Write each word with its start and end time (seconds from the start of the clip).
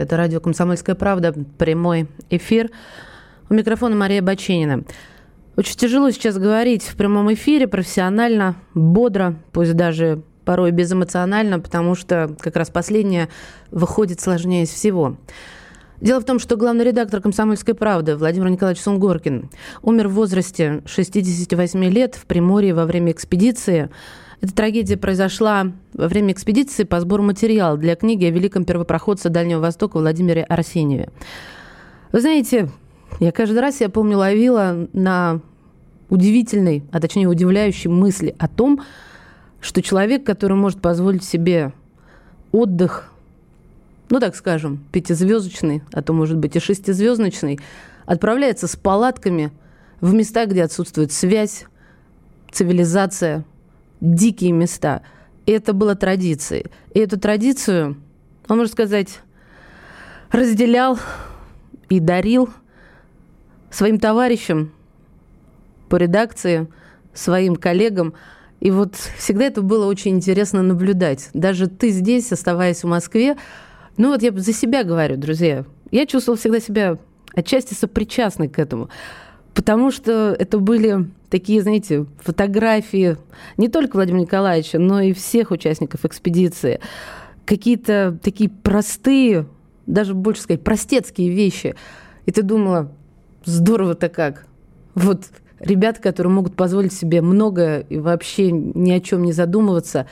Это 0.00 0.16
радио 0.16 0.40
«Комсомольская 0.40 0.94
правда», 0.94 1.34
прямой 1.58 2.08
эфир. 2.30 2.70
У 3.50 3.54
микрофона 3.54 3.94
Мария 3.94 4.22
Баченина. 4.22 4.84
Очень 5.56 5.76
тяжело 5.76 6.10
сейчас 6.10 6.38
говорить 6.38 6.84
в 6.84 6.96
прямом 6.96 7.30
эфире, 7.34 7.68
профессионально, 7.68 8.56
бодро, 8.72 9.36
пусть 9.52 9.74
даже 9.74 10.22
порой 10.46 10.70
безэмоционально, 10.70 11.60
потому 11.60 11.94
что 11.94 12.34
как 12.40 12.56
раз 12.56 12.70
последнее 12.70 13.28
выходит 13.70 14.22
сложнее 14.22 14.62
из 14.62 14.70
всего. 14.70 15.18
Дело 16.00 16.20
в 16.20 16.24
том, 16.24 16.38
что 16.38 16.56
главный 16.56 16.86
редактор 16.86 17.20
«Комсомольской 17.20 17.74
правды» 17.74 18.16
Владимир 18.16 18.48
Николаевич 18.48 18.82
Сунгоркин 18.82 19.50
умер 19.82 20.08
в 20.08 20.14
возрасте 20.14 20.80
68 20.86 21.84
лет 21.90 22.14
в 22.14 22.24
Приморье 22.24 22.72
во 22.72 22.86
время 22.86 23.12
экспедиции. 23.12 23.90
Эта 24.40 24.54
трагедия 24.54 24.96
произошла 24.96 25.72
во 25.92 26.08
время 26.08 26.32
экспедиции 26.32 26.84
по 26.84 26.98
сбору 27.00 27.22
материала 27.22 27.76
для 27.76 27.94
книги 27.94 28.24
о 28.24 28.30
великом 28.30 28.64
первопроходце 28.64 29.28
Дальнего 29.28 29.60
Востока 29.60 29.98
Владимире 29.98 30.44
Арсеньеве. 30.44 31.10
Вы 32.10 32.20
знаете, 32.22 32.70
я 33.18 33.32
каждый 33.32 33.60
раз, 33.60 33.80
я 33.80 33.90
помню, 33.90 34.16
ловила 34.16 34.88
на 34.94 35.40
удивительной, 36.08 36.84
а 36.90 37.00
точнее 37.00 37.28
удивляющей 37.28 37.90
мысли 37.90 38.34
о 38.38 38.48
том, 38.48 38.80
что 39.60 39.82
человек, 39.82 40.24
который 40.24 40.56
может 40.56 40.80
позволить 40.80 41.22
себе 41.22 41.74
отдых, 42.50 43.12
ну 44.08 44.20
так 44.20 44.34
скажем, 44.34 44.82
пятизвездочный, 44.90 45.82
а 45.92 46.00
то 46.02 46.14
может 46.14 46.38
быть 46.38 46.56
и 46.56 46.60
шестизвездочный, 46.60 47.60
отправляется 48.06 48.66
с 48.66 48.74
палатками 48.74 49.52
в 50.00 50.14
места, 50.14 50.46
где 50.46 50.64
отсутствует 50.64 51.12
связь, 51.12 51.66
цивилизация, 52.50 53.44
дикие 54.00 54.52
места. 54.52 55.02
И 55.46 55.52
это 55.52 55.72
было 55.72 55.94
традицией. 55.94 56.66
И 56.94 56.98
эту 56.98 57.18
традицию, 57.18 57.96
он, 58.48 58.58
можно 58.58 58.72
сказать, 58.72 59.20
разделял 60.30 60.98
и 61.88 62.00
дарил 62.00 62.50
своим 63.70 63.98
товарищам 63.98 64.72
по 65.88 65.96
редакции, 65.96 66.68
своим 67.14 67.56
коллегам. 67.56 68.14
И 68.60 68.70
вот 68.70 68.94
всегда 68.94 69.46
это 69.46 69.62
было 69.62 69.86
очень 69.86 70.16
интересно 70.16 70.62
наблюдать. 70.62 71.30
Даже 71.34 71.66
ты 71.66 71.90
здесь, 71.90 72.30
оставаясь 72.32 72.82
в 72.82 72.86
Москве, 72.86 73.36
ну 73.96 74.08
вот 74.08 74.22
я 74.22 74.32
за 74.32 74.52
себя 74.52 74.84
говорю, 74.84 75.16
друзья, 75.16 75.64
я 75.90 76.06
чувствовала 76.06 76.38
всегда 76.38 76.60
себя 76.60 76.98
отчасти 77.34 77.74
сопричастной 77.74 78.48
к 78.48 78.58
этому. 78.58 78.88
Потому 79.54 79.90
что 79.90 80.34
это 80.38 80.58
были 80.58 81.08
такие, 81.28 81.62
знаете, 81.62 82.06
фотографии 82.20 83.16
не 83.56 83.68
только 83.68 83.96
Владимира 83.96 84.22
Николаевича, 84.22 84.78
но 84.78 85.00
и 85.00 85.12
всех 85.12 85.50
участников 85.50 86.04
экспедиции. 86.04 86.80
Какие-то 87.44 88.18
такие 88.22 88.50
простые, 88.50 89.46
даже 89.86 90.14
больше 90.14 90.42
сказать, 90.42 90.62
простецкие 90.62 91.30
вещи. 91.30 91.74
И 92.26 92.32
ты 92.32 92.42
думала, 92.42 92.92
здорово-то 93.44 94.08
как. 94.08 94.46
Вот 94.94 95.24
ребята, 95.58 96.00
которые 96.00 96.32
могут 96.32 96.54
позволить 96.54 96.92
себе 96.92 97.22
многое 97.22 97.80
и 97.80 97.98
вообще 97.98 98.52
ни 98.52 98.92
о 98.92 99.00
чем 99.00 99.24
не 99.24 99.32
задумываться, 99.32 100.06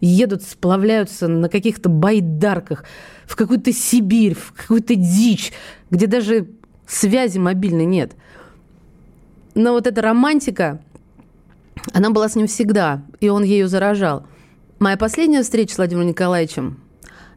едут, 0.00 0.42
сплавляются 0.42 1.26
на 1.28 1.48
каких-то 1.48 1.88
байдарках 1.88 2.84
в 3.24 3.34
какую-то 3.36 3.72
Сибирь, 3.72 4.34
в 4.34 4.52
какую-то 4.52 4.94
дичь, 4.94 5.52
где 5.90 6.06
даже 6.06 6.48
связи 6.86 7.38
мобильной 7.38 7.86
нет– 7.86 8.12
но 9.54 9.72
вот 9.72 9.86
эта 9.86 10.02
романтика, 10.02 10.80
она 11.92 12.10
была 12.10 12.28
с 12.28 12.34
ним 12.34 12.46
всегда, 12.46 13.02
и 13.20 13.28
он 13.28 13.44
ею 13.44 13.68
заражал. 13.68 14.26
Моя 14.80 14.96
последняя 14.96 15.42
встреча 15.42 15.74
с 15.74 15.78
Владимиром 15.78 16.08
Николаевичем, 16.08 16.80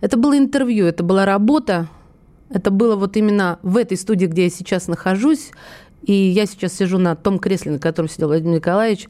это 0.01 0.17
было 0.17 0.38
интервью, 0.38 0.85
это 0.85 1.03
была 1.03 1.25
работа, 1.25 1.88
это 2.50 2.72
было 2.72 2.95
вот 2.95 3.17
именно 3.17 3.59
в 3.61 3.77
этой 3.77 3.97
студии, 3.97 4.25
где 4.25 4.45
я 4.45 4.50
сейчас 4.50 4.88
нахожусь, 4.88 5.51
и 6.03 6.13
я 6.13 6.45
сейчас 6.45 6.73
сижу 6.73 6.97
на 6.97 7.16
том 7.16 7.39
кресле, 7.39 7.73
на 7.73 7.79
котором 7.79 8.09
сидел 8.09 8.27
Владимир 8.27 8.56
Николаевич. 8.56 9.07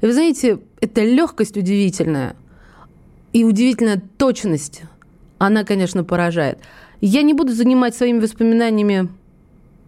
И 0.00 0.06
вы 0.06 0.12
знаете, 0.12 0.58
эта 0.80 1.02
легкость 1.02 1.56
удивительная 1.56 2.36
и 3.32 3.44
удивительная 3.44 4.02
точность, 4.18 4.82
она, 5.38 5.64
конечно, 5.64 6.04
поражает. 6.04 6.58
Я 7.00 7.22
не 7.22 7.32
буду 7.32 7.52
занимать 7.54 7.94
своими 7.94 8.18
воспоминаниями 8.18 9.08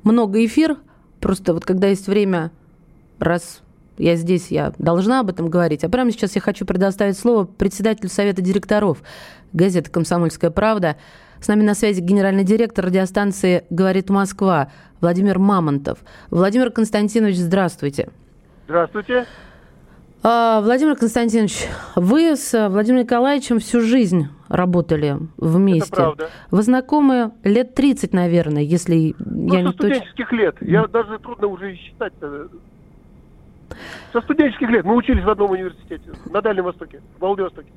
много 0.02 0.42
эфир– 0.44 0.78
Просто 1.22 1.54
вот 1.54 1.64
когда 1.64 1.86
есть 1.86 2.08
время, 2.08 2.50
раз 3.20 3.62
я 3.96 4.16
здесь, 4.16 4.48
я 4.48 4.72
должна 4.78 5.20
об 5.20 5.30
этом 5.30 5.48
говорить. 5.48 5.84
А 5.84 5.88
прямо 5.88 6.10
сейчас 6.10 6.34
я 6.34 6.40
хочу 6.40 6.66
предоставить 6.66 7.16
слово 7.16 7.44
председателю 7.44 8.10
Совета 8.10 8.42
директоров 8.42 9.02
газеты 9.52 9.88
«Комсомольская 9.88 10.50
правда». 10.50 10.96
С 11.40 11.46
нами 11.46 11.62
на 11.62 11.74
связи 11.74 12.00
генеральный 12.00 12.42
директор 12.42 12.86
радиостанции 12.86 13.64
«Говорит 13.70 14.10
Москва» 14.10 14.72
Владимир 15.00 15.38
Мамонтов. 15.38 16.00
Владимир 16.30 16.72
Константинович, 16.72 17.36
здравствуйте. 17.36 18.08
Здравствуйте. 18.66 19.26
А, 20.24 20.60
Владимир 20.60 20.96
Константинович, 20.96 21.66
вы 21.94 22.36
с 22.36 22.68
Владимиром 22.68 23.04
Николаевичем 23.04 23.60
всю 23.60 23.80
жизнь 23.80 24.28
работали 24.52 25.16
вместе. 25.38 25.88
Это 25.88 25.96
правда. 25.96 26.30
Вы 26.50 26.62
знакомы 26.62 27.32
лет 27.42 27.74
30, 27.74 28.12
наверное, 28.12 28.62
если 28.62 29.14
ну, 29.18 29.54
я 29.54 29.62
не 29.62 29.72
студенческих 29.72 30.30
лет. 30.32 30.56
Я 30.60 30.86
даже 30.86 31.18
трудно 31.18 31.46
уже 31.46 31.74
считать. 31.76 32.12
Со 34.12 34.20
студенческих 34.20 34.68
лет. 34.68 34.84
Мы 34.84 34.94
учились 34.94 35.24
в 35.24 35.30
одном 35.30 35.52
университете 35.52 36.12
на 36.26 36.42
Дальнем 36.42 36.64
Востоке, 36.64 37.00
в 37.16 37.20
Владивостоке. 37.20 37.68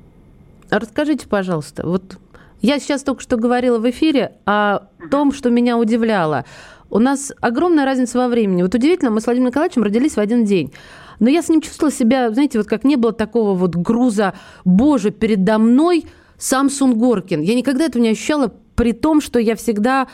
Расскажите, 0.70 1.26
пожалуйста, 1.26 1.86
вот 1.86 2.18
я 2.60 2.78
сейчас 2.78 3.02
только 3.02 3.22
что 3.22 3.38
говорила 3.38 3.78
в 3.78 3.88
эфире 3.88 4.32
о 4.44 4.88
том, 5.10 5.32
что 5.32 5.48
меня 5.48 5.78
удивляло. 5.78 6.44
У 6.90 6.98
нас 6.98 7.32
огромная 7.40 7.86
разница 7.86 8.18
во 8.18 8.28
времени. 8.28 8.62
Вот 8.62 8.74
удивительно, 8.74 9.10
мы 9.10 9.22
с 9.22 9.24
Владимиром 9.24 9.48
Николаевичем 9.48 9.82
родились 9.82 10.16
в 10.16 10.20
один 10.20 10.44
день. 10.44 10.74
Но 11.20 11.30
я 11.30 11.40
с 11.40 11.48
ним 11.48 11.62
чувствовала 11.62 11.90
себя, 11.90 12.30
знаете, 12.30 12.58
вот 12.58 12.66
как 12.66 12.84
не 12.84 12.96
было 12.96 13.14
такого 13.14 13.54
вот 13.54 13.74
груза, 13.74 14.34
боже, 14.66 15.10
передо 15.10 15.56
мной 15.58 16.04
сам 16.38 16.70
Сунгоркин. 16.70 17.42
Я 17.42 17.54
никогда 17.54 17.84
этого 17.84 18.02
не 18.02 18.10
ощущала, 18.10 18.52
при 18.76 18.92
том, 18.92 19.20
что 19.20 19.38
я 19.38 19.56
всегда 19.56 20.06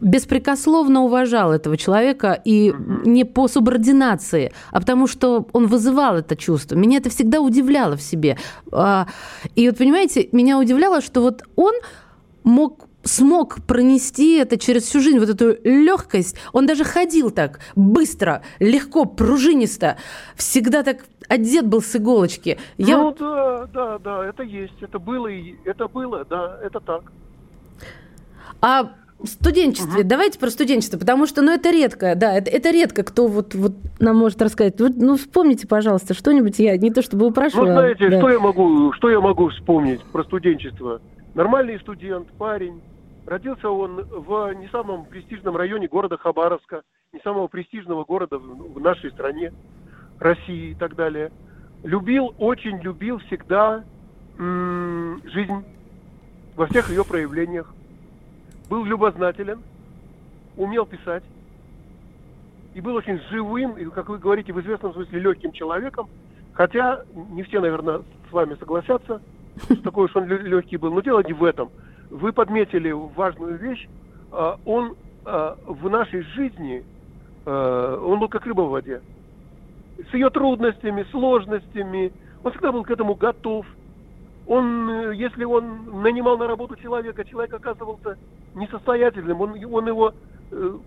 беспрекословно 0.00 1.02
уважала 1.02 1.54
этого 1.54 1.76
человека 1.76 2.40
и 2.44 2.74
не 3.04 3.24
по 3.24 3.48
субординации, 3.48 4.52
а 4.72 4.80
потому 4.80 5.06
что 5.06 5.46
он 5.52 5.66
вызывал 5.66 6.16
это 6.16 6.36
чувство. 6.36 6.74
Меня 6.74 6.98
это 6.98 7.10
всегда 7.10 7.40
удивляло 7.40 7.96
в 7.96 8.02
себе. 8.02 8.36
А, 8.72 9.06
и 9.54 9.68
вот, 9.68 9.78
понимаете, 9.78 10.28
меня 10.32 10.58
удивляло, 10.58 11.00
что 11.00 11.22
вот 11.22 11.42
он 11.54 11.74
мог 12.42 12.85
смог 13.06 13.62
пронести 13.66 14.36
это 14.36 14.58
через 14.58 14.84
всю 14.84 15.00
жизнь, 15.00 15.18
вот 15.18 15.28
эту 15.28 15.56
легкость. 15.64 16.36
Он 16.52 16.66
даже 16.66 16.84
ходил 16.84 17.30
так 17.30 17.60
быстро, 17.74 18.42
легко, 18.58 19.04
пружинисто. 19.04 19.96
Всегда 20.34 20.82
так 20.82 21.04
одет 21.28 21.66
был 21.66 21.82
с 21.82 21.94
иголочки. 21.96 22.58
Я... 22.76 22.98
Ну 22.98 23.14
да, 23.18 23.66
да, 23.72 23.98
да, 23.98 24.26
это 24.26 24.42
есть. 24.42 24.80
Это 24.80 24.98
было, 24.98 25.28
и 25.28 25.56
это 25.64 25.88
было, 25.88 26.24
да, 26.28 26.58
это 26.62 26.80
так. 26.80 27.02
А 28.60 28.92
в 29.18 29.26
студенчестве, 29.26 30.00
угу. 30.00 30.08
давайте 30.08 30.38
про 30.38 30.50
студенчество, 30.50 30.98
потому 30.98 31.26
что, 31.26 31.40
ну, 31.40 31.52
это 31.52 31.70
редко, 31.70 32.14
да, 32.14 32.34
это, 32.34 32.50
это 32.50 32.70
редко, 32.70 33.02
кто 33.02 33.28
вот, 33.28 33.54
вот 33.54 33.72
нам 33.98 34.16
может 34.16 34.42
рассказать. 34.42 34.78
Вот, 34.80 34.92
ну, 34.96 35.16
вспомните, 35.16 35.66
пожалуйста, 35.66 36.12
что-нибудь, 36.14 36.58
я 36.58 36.76
не 36.76 36.90
то 36.90 37.02
чтобы 37.02 37.26
упрашивала. 37.26 37.66
Ну, 37.66 37.72
знаете, 37.72 38.10
да. 38.10 38.18
что, 38.18 38.30
я 38.30 38.38
могу, 38.38 38.92
что 38.92 39.10
я 39.10 39.20
могу 39.20 39.48
вспомнить 39.48 40.02
про 40.04 40.22
студенчество? 40.24 41.00
Нормальный 41.34 41.78
студент, 41.80 42.28
парень, 42.38 42.80
Родился 43.26 43.68
он 43.68 44.02
в 44.02 44.52
не 44.54 44.68
самом 44.68 45.04
престижном 45.04 45.56
районе 45.56 45.88
города 45.88 46.16
Хабаровска, 46.16 46.82
не 47.12 47.18
самого 47.20 47.48
престижного 47.48 48.04
города 48.04 48.38
в 48.38 48.80
нашей 48.80 49.10
стране, 49.10 49.52
России 50.20 50.70
и 50.70 50.74
так 50.74 50.94
далее. 50.94 51.32
Любил, 51.82 52.34
очень 52.38 52.78
любил 52.78 53.18
всегда 53.18 53.84
м- 54.38 55.20
жизнь 55.24 55.64
во 56.54 56.66
всех 56.66 56.88
ее 56.88 57.04
проявлениях. 57.04 57.74
Был 58.70 58.84
любознателен, 58.84 59.60
умел 60.56 60.86
писать 60.86 61.24
и 62.74 62.80
был 62.80 62.94
очень 62.94 63.20
живым, 63.30 63.72
и, 63.72 63.86
как 63.86 64.08
вы 64.08 64.18
говорите, 64.18 64.52
в 64.52 64.60
известном 64.60 64.92
смысле 64.92 65.18
легким 65.18 65.50
человеком. 65.50 66.08
Хотя 66.52 67.02
не 67.30 67.42
все, 67.42 67.60
наверное, 67.60 68.02
с 68.30 68.32
вами 68.32 68.54
согласятся, 68.54 69.20
что 69.64 69.82
такой 69.82 70.04
уж 70.04 70.14
он 70.14 70.26
легкий 70.26 70.76
был. 70.76 70.92
Но 70.92 71.00
дело 71.00 71.24
не 71.24 71.32
в 71.32 71.42
этом– 71.42 71.70
вы 72.10 72.32
подметили 72.32 72.90
важную 72.90 73.58
вещь. 73.58 73.88
А, 74.32 74.58
он 74.64 74.96
а, 75.24 75.56
в 75.66 75.88
нашей 75.88 76.22
жизни, 76.22 76.84
а, 77.44 77.98
он 78.00 78.20
был 78.20 78.28
как 78.28 78.46
рыба 78.46 78.62
в 78.62 78.70
воде. 78.70 79.00
С 80.10 80.14
ее 80.14 80.30
трудностями, 80.30 81.06
сложностями. 81.10 82.12
Он 82.44 82.52
всегда 82.52 82.72
был 82.72 82.84
к 82.84 82.90
этому 82.90 83.14
готов. 83.14 83.66
Он, 84.46 85.10
если 85.12 85.44
он 85.44 86.02
нанимал 86.02 86.38
на 86.38 86.46
работу 86.46 86.76
человека, 86.76 87.24
человек 87.24 87.54
оказывался 87.54 88.16
несостоятельным, 88.54 89.40
он, 89.40 89.64
он 89.64 89.88
его 89.88 90.14
э, 90.52 90.78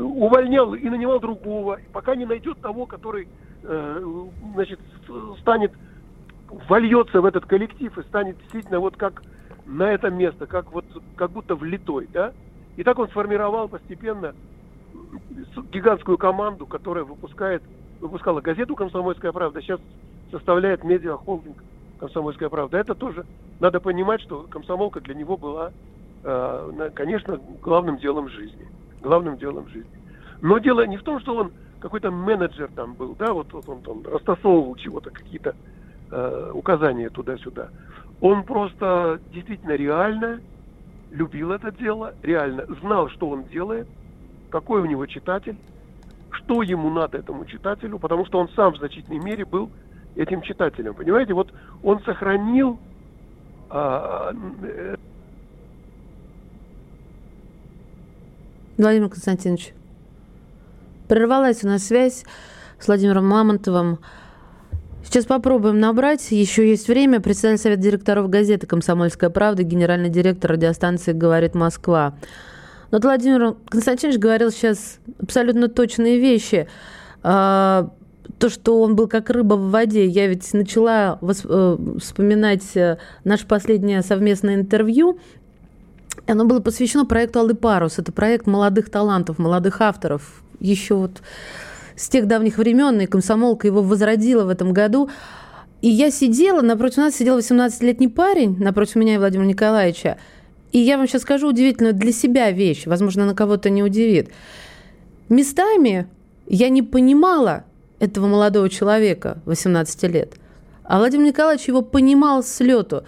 увольнял 0.00 0.74
и 0.74 0.88
нанимал 0.88 1.20
другого, 1.20 1.78
пока 1.92 2.16
не 2.16 2.24
найдет 2.24 2.58
того, 2.60 2.86
который 2.86 3.28
э, 3.64 4.26
значит, 4.54 4.80
станет, 5.40 5.72
вольется 6.68 7.20
в 7.20 7.26
этот 7.26 7.44
коллектив 7.44 7.96
и 7.98 8.02
станет 8.04 8.38
действительно 8.38 8.80
вот 8.80 8.96
как 8.96 9.22
на 9.66 9.92
это 9.92 10.10
место, 10.10 10.46
как 10.46 10.72
вот 10.72 10.84
как 11.16 11.30
будто 11.30 11.54
влитой, 11.56 12.08
да? 12.12 12.32
И 12.76 12.84
так 12.84 12.98
он 12.98 13.08
сформировал 13.08 13.68
постепенно 13.68 14.34
гигантскую 15.72 16.18
команду, 16.18 16.66
которая 16.66 17.04
выпускает, 17.04 17.62
выпускала 18.00 18.40
газету 18.40 18.76
«Комсомольская 18.76 19.32
правда», 19.32 19.60
сейчас 19.60 19.80
составляет 20.30 20.84
медиахолдинг 20.84 21.56
«Комсомольская 21.98 22.48
правда». 22.48 22.78
Это 22.78 22.94
тоже 22.94 23.24
надо 23.60 23.80
понимать, 23.80 24.20
что 24.22 24.46
комсомолка 24.50 25.00
для 25.00 25.14
него 25.14 25.36
была, 25.36 25.72
э, 26.22 26.90
конечно, 26.94 27.40
главным 27.62 27.98
делом 27.98 28.28
жизни. 28.28 28.68
Главным 29.02 29.36
делом 29.38 29.68
жизни. 29.68 29.90
Но 30.40 30.58
дело 30.58 30.86
не 30.86 30.96
в 30.96 31.02
том, 31.02 31.20
что 31.20 31.36
он 31.36 31.52
какой-то 31.80 32.10
менеджер 32.10 32.70
там 32.74 32.94
был, 32.94 33.14
да, 33.18 33.32
вот, 33.32 33.52
вот 33.52 33.68
он 33.68 33.80
там 33.82 34.02
растасовывал 34.06 34.74
чего-то, 34.76 35.10
какие-то 35.10 35.54
э, 36.10 36.50
указания 36.54 37.10
туда-сюда. 37.10 37.70
Он 38.20 38.44
просто 38.44 39.20
действительно 39.32 39.72
реально 39.72 40.40
любил 41.10 41.52
это 41.52 41.70
дело, 41.72 42.14
реально 42.22 42.66
знал, 42.80 43.08
что 43.10 43.28
он 43.28 43.44
делает, 43.44 43.86
какой 44.50 44.80
у 44.80 44.86
него 44.86 45.06
читатель, 45.06 45.56
что 46.30 46.62
ему 46.62 46.90
надо 46.90 47.18
этому 47.18 47.44
читателю, 47.44 47.98
потому 47.98 48.26
что 48.26 48.38
он 48.38 48.48
сам 48.50 48.72
в 48.72 48.78
значительной 48.78 49.18
мере 49.18 49.44
был 49.44 49.70
этим 50.14 50.42
читателем. 50.42 50.94
Понимаете, 50.94 51.34
вот 51.34 51.52
он 51.82 52.02
сохранил 52.02 52.78
а, 53.68 54.32
э, 54.62 54.96
Владимир 58.78 59.08
Константинович, 59.08 59.72
прервалась 61.08 61.64
у 61.64 61.66
нас 61.66 61.84
связь 61.84 62.24
с 62.78 62.86
Владимиром 62.86 63.26
Мамонтовым. 63.26 63.98
Сейчас 65.08 65.24
попробуем 65.24 65.78
набрать. 65.78 66.32
Еще 66.32 66.68
есть 66.68 66.88
время. 66.88 67.20
Председатель 67.20 67.62
Совета 67.62 67.80
директоров 67.80 68.28
газеты 68.28 68.66
«Комсомольская 68.66 69.30
правда», 69.30 69.62
генеральный 69.62 70.08
директор 70.08 70.52
радиостанции 70.52 71.12
«Говорит 71.12 71.54
Москва». 71.54 72.14
Но 72.90 72.98
Владимир 72.98 73.54
Константинович 73.68 74.18
говорил 74.18 74.50
сейчас 74.50 74.98
абсолютно 75.20 75.68
точные 75.68 76.18
вещи. 76.18 76.68
А, 77.22 77.90
то, 78.38 78.48
что 78.48 78.82
он 78.82 78.96
был 78.96 79.06
как 79.06 79.30
рыба 79.30 79.54
в 79.54 79.70
воде. 79.70 80.06
Я 80.06 80.26
ведь 80.26 80.52
начала 80.52 81.18
э, 81.22 81.76
вспоминать 82.00 82.76
э, 82.76 82.98
наше 83.22 83.46
последнее 83.46 84.02
совместное 84.02 84.56
интервью. 84.56 85.18
Оно 86.26 86.44
было 86.44 86.60
посвящено 86.60 87.06
проекту 87.06 87.38
«Алый 87.38 87.54
парус». 87.54 87.98
Это 87.98 88.10
проект 88.10 88.46
молодых 88.46 88.90
талантов, 88.90 89.38
молодых 89.38 89.80
авторов. 89.80 90.42
Еще 90.58 90.94
вот 90.94 91.22
с 91.96 92.08
тех 92.08 92.26
давних 92.26 92.58
времен, 92.58 93.00
и 93.00 93.06
комсомолка 93.06 93.66
его 93.66 93.82
возродила 93.82 94.44
в 94.44 94.48
этом 94.48 94.72
году. 94.72 95.10
И 95.82 95.88
я 95.88 96.10
сидела, 96.10 96.62
напротив 96.62 96.98
нас 96.98 97.16
сидел 97.16 97.38
18-летний 97.38 98.08
парень, 98.08 98.56
напротив 98.58 98.96
меня 98.96 99.14
и 99.14 99.18
Владимира 99.18 99.48
Николаевича. 99.48 100.18
И 100.72 100.78
я 100.78 100.98
вам 100.98 101.06
сейчас 101.06 101.22
скажу 101.22 101.48
удивительную 101.48 101.94
для 101.94 102.12
себя 102.12 102.50
вещь, 102.50 102.86
возможно, 102.86 103.24
на 103.24 103.34
кого-то 103.34 103.70
не 103.70 103.82
удивит. 103.82 104.30
Местами 105.28 106.06
я 106.46 106.68
не 106.68 106.82
понимала 106.82 107.64
этого 107.98 108.26
молодого 108.26 108.68
человека, 108.68 109.38
18 109.46 110.02
лет. 110.04 110.34
А 110.84 110.98
Владимир 110.98 111.26
Николаевич 111.26 111.66
его 111.68 111.82
понимал 111.82 112.42
с 112.42 112.60
лету 112.60 113.04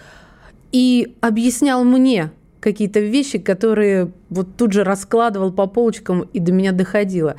и 0.72 1.14
объяснял 1.20 1.84
мне 1.84 2.30
какие-то 2.60 3.00
вещи, 3.00 3.38
которые 3.38 4.12
вот 4.30 4.56
тут 4.56 4.72
же 4.72 4.82
раскладывал 4.82 5.52
по 5.52 5.66
полочкам 5.66 6.22
и 6.32 6.40
до 6.40 6.52
меня 6.52 6.72
доходило 6.72 7.36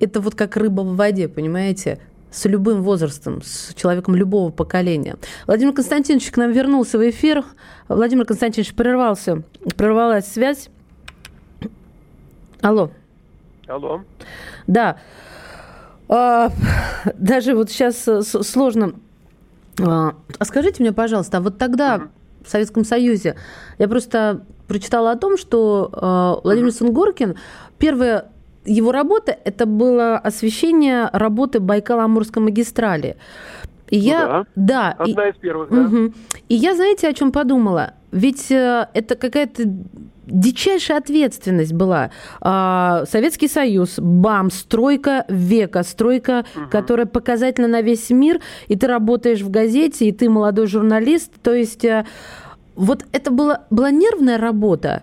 это 0.00 0.20
вот 0.20 0.34
как 0.34 0.56
рыба 0.56 0.82
в 0.82 0.96
воде, 0.96 1.28
понимаете? 1.28 2.00
с 2.36 2.44
любым 2.44 2.82
возрастом, 2.82 3.40
с 3.42 3.72
человеком 3.74 4.14
любого 4.14 4.50
поколения. 4.50 5.16
Владимир 5.46 5.72
Константинович 5.72 6.30
к 6.30 6.36
нам 6.36 6.52
вернулся 6.52 6.98
в 6.98 7.08
эфир. 7.08 7.44
Владимир 7.88 8.26
Константинович 8.26 8.74
прервался, 8.74 9.42
прервалась 9.76 10.26
связь. 10.26 10.68
Алло. 12.60 12.90
Алло. 13.66 14.02
Да. 14.66 14.98
А, 16.08 16.50
даже 17.14 17.54
вот 17.54 17.70
сейчас 17.70 18.06
э, 18.06 18.22
сложно. 18.22 18.94
А, 19.80 20.14
а 20.38 20.44
скажите 20.44 20.82
мне, 20.82 20.92
пожалуйста, 20.92 21.38
а 21.38 21.40
вот 21.40 21.58
тогда 21.58 21.96
угу. 21.96 22.04
в 22.44 22.50
Советском 22.50 22.84
Союзе 22.84 23.36
я 23.78 23.88
просто 23.88 24.44
прочитала 24.68 25.12
о 25.12 25.16
том, 25.16 25.36
что 25.36 25.90
а, 25.92 26.40
Владимир 26.42 26.68
угу. 26.68 26.76
Сунгоркин 26.76 27.36
первое 27.78 28.30
его 28.66 28.92
работа– 28.92 29.36
это 29.44 29.66
было 29.66 30.18
освещение 30.18 31.08
работы 31.12 31.58
Байкало-Амурской 31.58 32.42
магистрали. 32.42 33.16
И 33.88 33.98
ну 33.98 34.04
я, 34.04 34.26
да, 34.26 34.44
да, 34.56 34.96
одна 34.98 35.28
и, 35.28 35.30
из 35.30 35.36
первых, 35.36 35.70
да. 35.70 35.82
Угу. 35.82 36.12
И 36.48 36.54
я, 36.54 36.74
знаете, 36.74 37.08
о 37.08 37.12
чем 37.12 37.30
подумала? 37.30 37.94
Ведь 38.10 38.50
э, 38.50 38.88
это 38.94 39.14
какая-то 39.14 39.62
дичайшая 40.26 40.98
ответственность 40.98 41.72
была. 41.72 42.10
А, 42.40 43.04
Советский 43.06 43.48
Союз, 43.48 43.98
БАМ, 43.98 44.50
стройка 44.50 45.24
века, 45.28 45.82
стройка, 45.84 46.44
угу. 46.54 46.66
которая 46.70 47.06
показательна 47.06 47.68
на 47.68 47.82
весь 47.82 48.10
мир, 48.10 48.40
и 48.66 48.76
ты 48.76 48.86
работаешь 48.86 49.42
в 49.42 49.50
газете, 49.50 50.08
и 50.08 50.12
ты 50.12 50.28
молодой 50.28 50.66
журналист. 50.66 51.32
То 51.42 51.54
есть 51.54 51.84
э, 51.84 52.04
вот 52.74 53.04
это 53.12 53.30
была, 53.30 53.62
была 53.70 53.90
нервная 53.90 54.38
работа. 54.38 55.02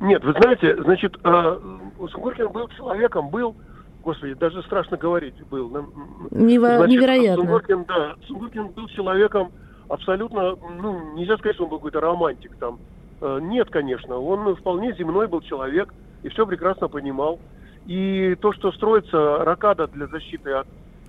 Нет, 0.00 0.24
вы 0.24 0.32
знаете, 0.32 0.76
значит, 0.82 1.14
э, 1.22 1.58
Сунгоркин 2.08 2.48
был 2.50 2.68
человеком, 2.68 3.30
был, 3.30 3.56
господи, 4.02 4.34
даже 4.34 4.62
страшно 4.62 4.96
говорить, 4.96 5.34
был. 5.48 5.70
Нево- 6.30 6.76
значит, 6.76 6.88
невероятно. 6.88 7.44
Сунгоркин, 7.44 7.84
да, 7.84 8.14
Сунгоркин 8.26 8.68
был 8.68 8.86
человеком 8.88 9.52
абсолютно, 9.88 10.56
ну, 10.80 11.14
нельзя 11.14 11.36
сказать, 11.38 11.56
что 11.56 11.64
он 11.64 11.70
был 11.70 11.78
какой-то 11.78 12.00
романтик 12.00 12.56
там. 12.56 12.78
Э, 13.20 13.38
нет, 13.42 13.68
конечно, 13.70 14.16
он 14.16 14.54
вполне 14.56 14.94
земной 14.94 15.28
был 15.28 15.40
человек 15.42 15.92
и 16.22 16.28
все 16.28 16.46
прекрасно 16.46 16.88
понимал. 16.88 17.38
И 17.86 18.36
то, 18.40 18.52
что 18.52 18.72
строится 18.72 19.38
ракада 19.38 19.86
для 19.88 20.06
защиты 20.06 20.52
от 20.52 20.66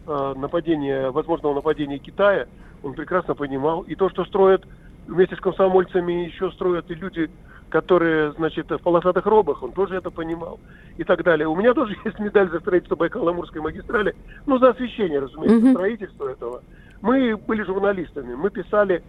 э, 0.08 0.34
нападения, 0.38 1.12
возможного 1.12 1.54
нападения 1.56 2.00
Китая, 2.00 2.48
он 2.84 2.94
прекрасно 2.94 3.36
понимал. 3.36 3.82
И 3.82 3.96
то, 3.96 4.10
что 4.10 4.26
строят 4.26 4.66
вместе 5.08 5.36
с 5.36 5.40
комсомольцами, 5.40 6.26
еще 6.26 6.52
строят 6.52 6.90
и 6.90 6.96
люди, 6.96 7.30
которые, 7.70 8.34
значит, 8.34 8.70
в 8.70 8.78
полосатых 8.78 9.26
робах, 9.26 9.64
он 9.64 9.72
тоже 9.72 9.96
это 9.96 10.12
понимал 10.12 10.60
и 10.98 11.04
так 11.04 11.24
далее. 11.24 11.48
У 11.48 11.56
меня 11.56 11.74
тоже 11.74 11.96
есть 12.06 12.20
медаль 12.20 12.50
за 12.50 12.60
строительство 12.60 12.96
Байкало-Амурской 12.96 13.62
магистрали, 13.62 14.16
ну, 14.46 14.60
за 14.60 14.70
освещение, 14.70 15.20
разумеется, 15.20 15.68
mm-hmm. 15.68 15.74
строительство 15.74 16.28
этого. 16.28 16.64
Мы 17.02 17.36
были 17.36 17.64
журналистами, 17.64 18.36
мы 18.36 18.52
писали, 18.52 19.04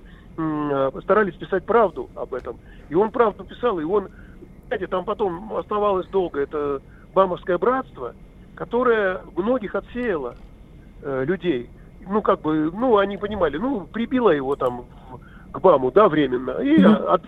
старались 1.03 1.35
писать 1.35 1.67
правду 1.67 2.09
об 2.15 2.33
этом. 2.33 2.57
И 2.89 2.95
он 2.95 3.11
правду 3.11 3.45
писал, 3.45 3.79
и 3.81 3.85
он, 3.85 4.09
знаете, 4.69 4.87
там 4.87 5.05
потом 5.05 5.53
оставалось 5.55 6.07
долго 6.09 6.41
это 6.41 6.81
Бамовское 7.15 7.59
братство, 7.59 8.15
которое 8.55 9.21
многих 9.37 9.75
отсеяло 9.75 10.37
э, 11.03 11.25
людей. 11.27 11.69
Ну, 12.09 12.23
как 12.23 12.41
бы, 12.41 12.71
ну, 12.73 12.97
они 12.97 13.19
понимали, 13.19 13.59
ну, 13.59 13.87
прибило 13.87 14.31
его 14.31 14.57
там 14.57 14.87
к 15.53 15.61
БАМу, 15.61 15.91
да, 15.93 16.09
временно, 16.09 16.53
и 16.63 16.79
mm-hmm. 16.79 17.05
от, 17.07 17.23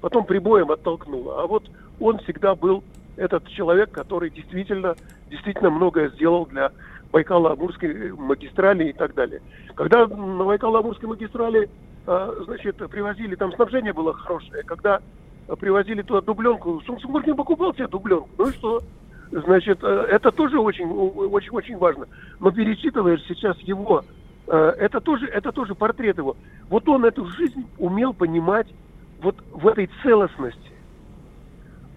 потом 0.00 0.24
прибоем 0.24 0.70
оттолкнуло. 0.70 1.42
А 1.42 1.46
вот 1.46 1.64
он 2.00 2.18
всегда 2.18 2.54
был 2.54 2.82
этот 3.16 3.46
человек, 3.48 3.90
который 3.90 4.30
действительно, 4.30 4.96
действительно 5.30 5.70
многое 5.70 6.10
сделал 6.10 6.46
для 6.46 6.72
Байкало-Амурской 7.12 8.14
магистрали 8.16 8.88
и 8.88 8.92
так 8.92 9.14
далее. 9.14 9.40
Когда 9.74 10.06
на 10.06 10.42
Байкало-Амурской 10.42 11.06
магистрали, 11.06 11.68
а, 12.06 12.34
значит, 12.44 12.76
привозили, 12.76 13.34
там 13.36 13.52
снабжение 13.54 13.92
было 13.92 14.12
хорошее, 14.12 14.62
когда 14.64 15.00
привозили 15.58 16.02
туда 16.02 16.20
дубленку, 16.20 16.82
Сунгоркин 16.84 17.36
покупал 17.36 17.72
себе 17.74 17.86
дубленку, 17.86 18.28
ну 18.36 18.48
и 18.48 18.52
что? 18.52 18.82
Значит, 19.30 19.78
э, 19.82 20.06
это 20.10 20.30
тоже 20.30 20.58
очень, 20.58 20.86
очень, 20.88 21.50
очень 21.50 21.76
важно. 21.78 22.06
Но 22.40 22.50
перечитываешь 22.50 23.24
сейчас 23.26 23.58
его, 23.60 24.04
это 24.52 25.00
тоже, 25.00 25.26
это 25.26 25.52
тоже 25.52 25.74
портрет 25.74 26.18
его. 26.18 26.36
Вот 26.68 26.88
он 26.88 27.04
эту 27.04 27.26
жизнь 27.26 27.66
умел 27.78 28.12
понимать 28.12 28.68
вот 29.20 29.36
в 29.52 29.66
этой 29.66 29.90
целостности. 30.02 30.72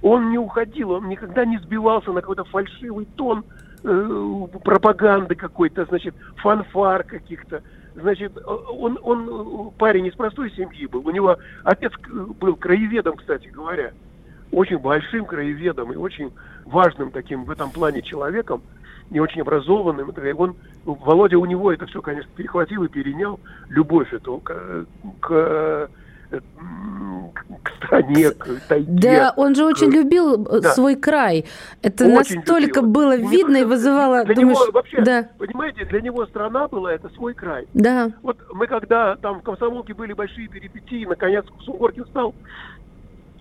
Он 0.01 0.31
не 0.31 0.37
уходил, 0.37 0.91
он 0.91 1.09
никогда 1.09 1.45
не 1.45 1.57
сбивался 1.57 2.11
на 2.11 2.21
какой-то 2.21 2.45
фальшивый 2.45 3.05
тон 3.15 3.43
э, 3.83 4.47
пропаганды 4.63 5.35
какой-то, 5.35 5.85
значит, 5.85 6.15
фанфар 6.37 7.03
каких-то. 7.03 7.61
Значит, 7.95 8.31
он, 8.45 8.97
он 9.01 9.71
парень 9.71 10.05
из 10.05 10.13
простой 10.13 10.51
семьи 10.51 10.85
был. 10.85 11.05
У 11.05 11.11
него 11.11 11.37
отец 11.63 11.91
был 12.39 12.55
краеведом, 12.55 13.17
кстати 13.17 13.47
говоря. 13.47 13.91
Очень 14.51 14.79
большим 14.79 15.25
краеведом 15.25 15.91
и 15.91 15.97
очень 15.97 16.31
важным 16.65 17.11
таким 17.11 17.43
в 17.43 17.51
этом 17.51 17.71
плане 17.71 18.01
человеком, 18.01 18.61
не 19.09 19.19
очень 19.19 19.41
образованным. 19.41 20.11
Он, 20.37 20.55
Володя 20.85 21.37
у 21.37 21.45
него 21.45 21.71
это 21.71 21.85
все, 21.87 22.01
конечно, 22.01 22.31
перехватил 22.35 22.83
и 22.83 22.87
перенял 22.87 23.39
любовь 23.69 24.13
эту 24.13 24.37
к, 24.37 24.85
к 25.21 25.89
к 26.29 27.71
стране, 27.77 28.31
к 28.31 28.45
тайге. 28.67 28.87
Да, 28.87 29.33
он 29.35 29.55
же 29.55 29.65
очень 29.65 29.89
любил 29.89 30.45
э, 30.45 30.61
да. 30.61 30.73
свой 30.73 30.95
край. 30.95 31.45
Это 31.81 32.05
очень 32.05 32.37
настолько 32.37 32.81
любил. 32.81 32.91
было 32.91 33.15
видно 33.17 33.57
и 33.57 33.63
вызывало... 33.63 34.25
Для 34.25 34.35
думаешь, 34.35 34.57
него 34.59 34.71
вообще, 34.71 35.01
да. 35.01 35.29
понимаете, 35.39 35.85
для 35.85 36.01
него 36.01 36.25
страна 36.27 36.67
была 36.67 36.93
это 36.93 37.09
свой 37.09 37.33
край. 37.33 37.67
Да. 37.73 38.11
Вот 38.21 38.37
мы 38.53 38.67
когда 38.67 39.15
там 39.15 39.39
в 39.39 39.43
Комсомолке 39.43 39.93
были 39.93 40.13
большие 40.13 40.47
перипетии, 40.47 41.05
наконец 41.05 41.45
Сунгоркин 41.65 42.05
стал, 42.05 42.35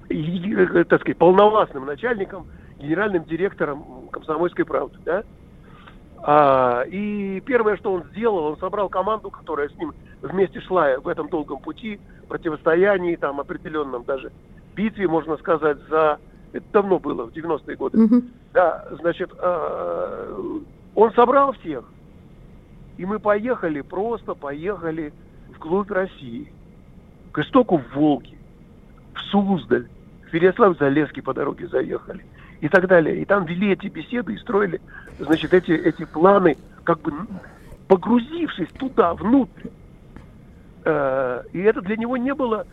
э, 0.08 0.84
так 0.88 1.02
сказать, 1.02 1.18
полновластным 1.18 1.84
начальником, 1.84 2.46
генеральным 2.78 3.24
директором 3.24 4.08
Комсомольской 4.10 4.64
правды, 4.64 4.96
да? 5.04 5.24
А, 6.22 6.82
и 6.82 7.40
первое, 7.40 7.76
что 7.76 7.92
он 7.92 8.04
сделал, 8.10 8.46
он 8.46 8.58
собрал 8.58 8.88
команду, 8.88 9.30
которая 9.30 9.68
с 9.68 9.74
ним 9.76 9.92
вместе 10.22 10.60
шла 10.60 10.98
в 10.98 11.08
этом 11.08 11.28
долгом 11.28 11.60
пути, 11.60 12.00
противостоянии, 12.28 13.16
там, 13.16 13.40
определенном 13.40 14.04
даже 14.04 14.32
битве, 14.74 15.08
можно 15.08 15.36
сказать, 15.36 15.78
за... 15.88 16.18
Это 16.52 16.64
давно 16.72 16.98
было, 16.98 17.26
в 17.26 17.30
90-е 17.30 17.76
годы. 17.76 17.98
Mm-hmm. 17.98 18.30
Да, 18.54 18.88
значит, 19.00 19.30
э, 19.38 20.60
он 20.94 21.12
собрал 21.12 21.52
всех, 21.52 21.84
и 22.96 23.04
мы 23.04 23.18
поехали, 23.18 23.82
просто 23.82 24.34
поехали 24.34 25.12
вглубь 25.54 25.90
России, 25.90 26.50
к 27.32 27.38
истоку 27.40 27.82
Волги, 27.94 28.38
в 29.14 29.20
Суздаль, 29.30 29.88
в 30.26 30.30
Переслав-Залесский 30.30 31.22
по 31.22 31.34
дороге 31.34 31.68
заехали 31.68 32.24
и 32.60 32.68
так 32.68 32.86
далее. 32.86 33.20
И 33.20 33.24
там 33.24 33.44
вели 33.44 33.72
эти 33.72 33.86
беседы 33.86 34.34
и 34.34 34.38
строили, 34.38 34.80
значит, 35.18 35.54
эти, 35.54 35.72
эти 35.72 36.04
планы, 36.04 36.56
как 36.84 37.00
бы 37.00 37.12
погрузившись 37.86 38.70
туда, 38.78 39.14
внутрь. 39.14 39.68
Э, 40.84 41.42
и 41.52 41.60
это 41.60 41.80
для 41.80 41.96
него 41.96 42.16
не 42.16 42.34
было, 42.34 42.66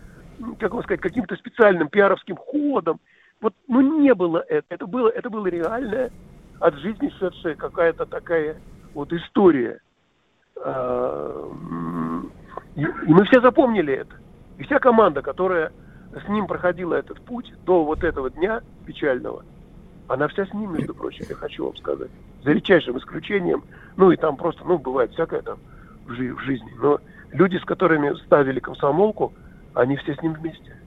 как 0.60 0.74
вам 0.74 0.84
сказать, 0.84 1.02
каким-то 1.02 1.36
специальным 1.36 1.88
пиаровским 1.88 2.36
ходом. 2.36 3.00
Вот, 3.42 3.54
ну, 3.68 4.00
не 4.00 4.14
было 4.14 4.44
это. 4.48 4.66
Это 4.70 4.88
было, 4.88 5.10
это 5.10 5.30
было 5.30 5.48
реальная, 5.48 6.12
от 6.60 6.76
жизни 6.76 7.12
шедшая 7.20 7.56
какая-то 7.56 8.06
такая 8.06 8.58
вот 8.94 9.12
история. 9.14 9.80
Э, 10.58 11.52
и 12.76 12.86
мы 13.08 13.26
все 13.26 13.40
запомнили 13.42 13.94
это. 13.94 14.16
И 14.58 14.64
вся 14.64 14.80
команда, 14.80 15.22
которая 15.22 15.72
с 16.14 16.30
ним 16.30 16.48
проходила 16.48 16.96
этот 16.96 17.22
путь 17.22 17.52
до 17.66 17.84
вот 17.84 18.04
этого 18.04 18.30
дня 18.30 18.62
печального, 18.86 19.44
она 20.08 20.28
вся 20.28 20.46
с 20.46 20.54
ним, 20.54 20.74
между 20.74 20.94
прочим, 20.94 21.26
я 21.30 21.36
хочу 21.36 21.66
вам 21.66 21.76
сказать. 21.78 22.10
За 22.44 22.52
редчайшим 22.52 22.98
исключением, 22.98 23.64
ну 23.98 24.12
и 24.12 24.18
там 24.18 24.38
просто, 24.38 24.64
ну, 24.66 24.78
бывает 24.78 25.12
всякое 25.12 25.42
там 25.42 25.58
в, 26.06 26.12
жи- 26.14 26.34
в 26.34 26.40
жизни. 26.42 26.72
Но 26.80 27.00
люди, 27.32 27.58
с 27.58 27.66
которыми 27.66 28.14
ставили 28.26 28.60
комсомолку, 28.60 29.34
они 29.74 29.98
все 29.98 30.16
с 30.16 30.22
ним 30.22 30.34
вместе. 30.34 30.78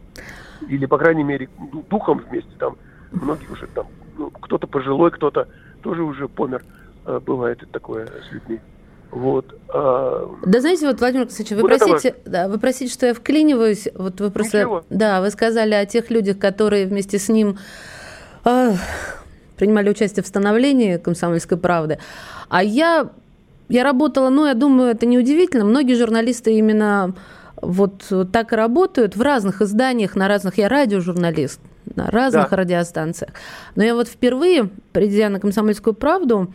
Или, 0.69 0.87
по 0.87 0.99
крайней 0.99 1.25
мере, 1.25 1.49
духом 1.91 2.23
вместе. 2.29 2.51
Там 2.59 2.77
многие 3.13 3.51
уже 3.51 3.67
там, 3.69 3.87
ну, 4.17 4.31
кто-то 4.31 4.67
пожилой, 4.67 5.11
кто-то 5.11 5.49
тоже 5.83 6.03
уже 6.03 6.29
помер. 6.29 6.65
А, 7.05 7.21
бывает 7.21 7.63
это 7.63 7.73
такое 7.73 8.07
с 8.07 8.33
людьми. 8.33 8.61
Вот. 9.11 9.59
А... 9.69 10.31
Да 10.45 10.61
знаете, 10.61 10.87
вот, 10.87 11.01
Владимир 11.01 11.23
Александрович, 11.23 11.63
вы 11.63 11.69
вот 11.69 11.79
просите, 11.79 12.17
да, 12.27 12.49
вы 12.49 12.59
просите, 12.59 12.93
что 12.93 13.07
я 13.07 13.15
вклиниваюсь. 13.15 13.89
Вот 13.95 14.21
вы 14.21 14.31
просто, 14.31 14.59
Ничего. 14.59 14.85
да, 14.91 15.21
вы 15.21 15.31
сказали 15.31 15.75
о 15.75 15.87
тех 15.87 16.11
людях, 16.11 16.39
которые 16.39 16.87
вместе 16.87 17.19
с 17.19 17.29
ним 17.29 17.59
принимали 19.57 19.90
участие 19.90 20.23
в 20.23 20.26
становлении 20.26 20.97
комсомольской 20.97 21.59
правды. 21.59 21.99
А 22.49 22.62
я, 22.62 23.11
я 23.69 23.85
работала, 23.85 24.31
ну, 24.31 24.47
я 24.47 24.55
думаю, 24.55 24.90
это 24.90 25.07
неудивительно. 25.07 25.64
Многие 25.64 25.95
журналисты 25.95 26.57
именно 26.57 27.14
вот 27.61 28.05
так 28.33 28.52
и 28.52 28.57
работают 28.57 29.17
в 29.17 29.23
разных 29.23 29.62
изданиях, 29.62 30.14
на 30.17 30.28
разных, 30.28 30.59
я 30.59 30.69
радиожурналист, 30.69 31.61
на 31.95 32.07
разных 32.11 32.50
да. 32.50 32.57
радиостанциях. 32.57 33.33
Но 33.75 33.83
я 33.83 33.95
вот 33.95 34.09
впервые, 34.09 34.71
придя 34.93 35.28
на 35.28 35.40
«Комсомольскую 35.40 35.95
правду», 35.95 36.52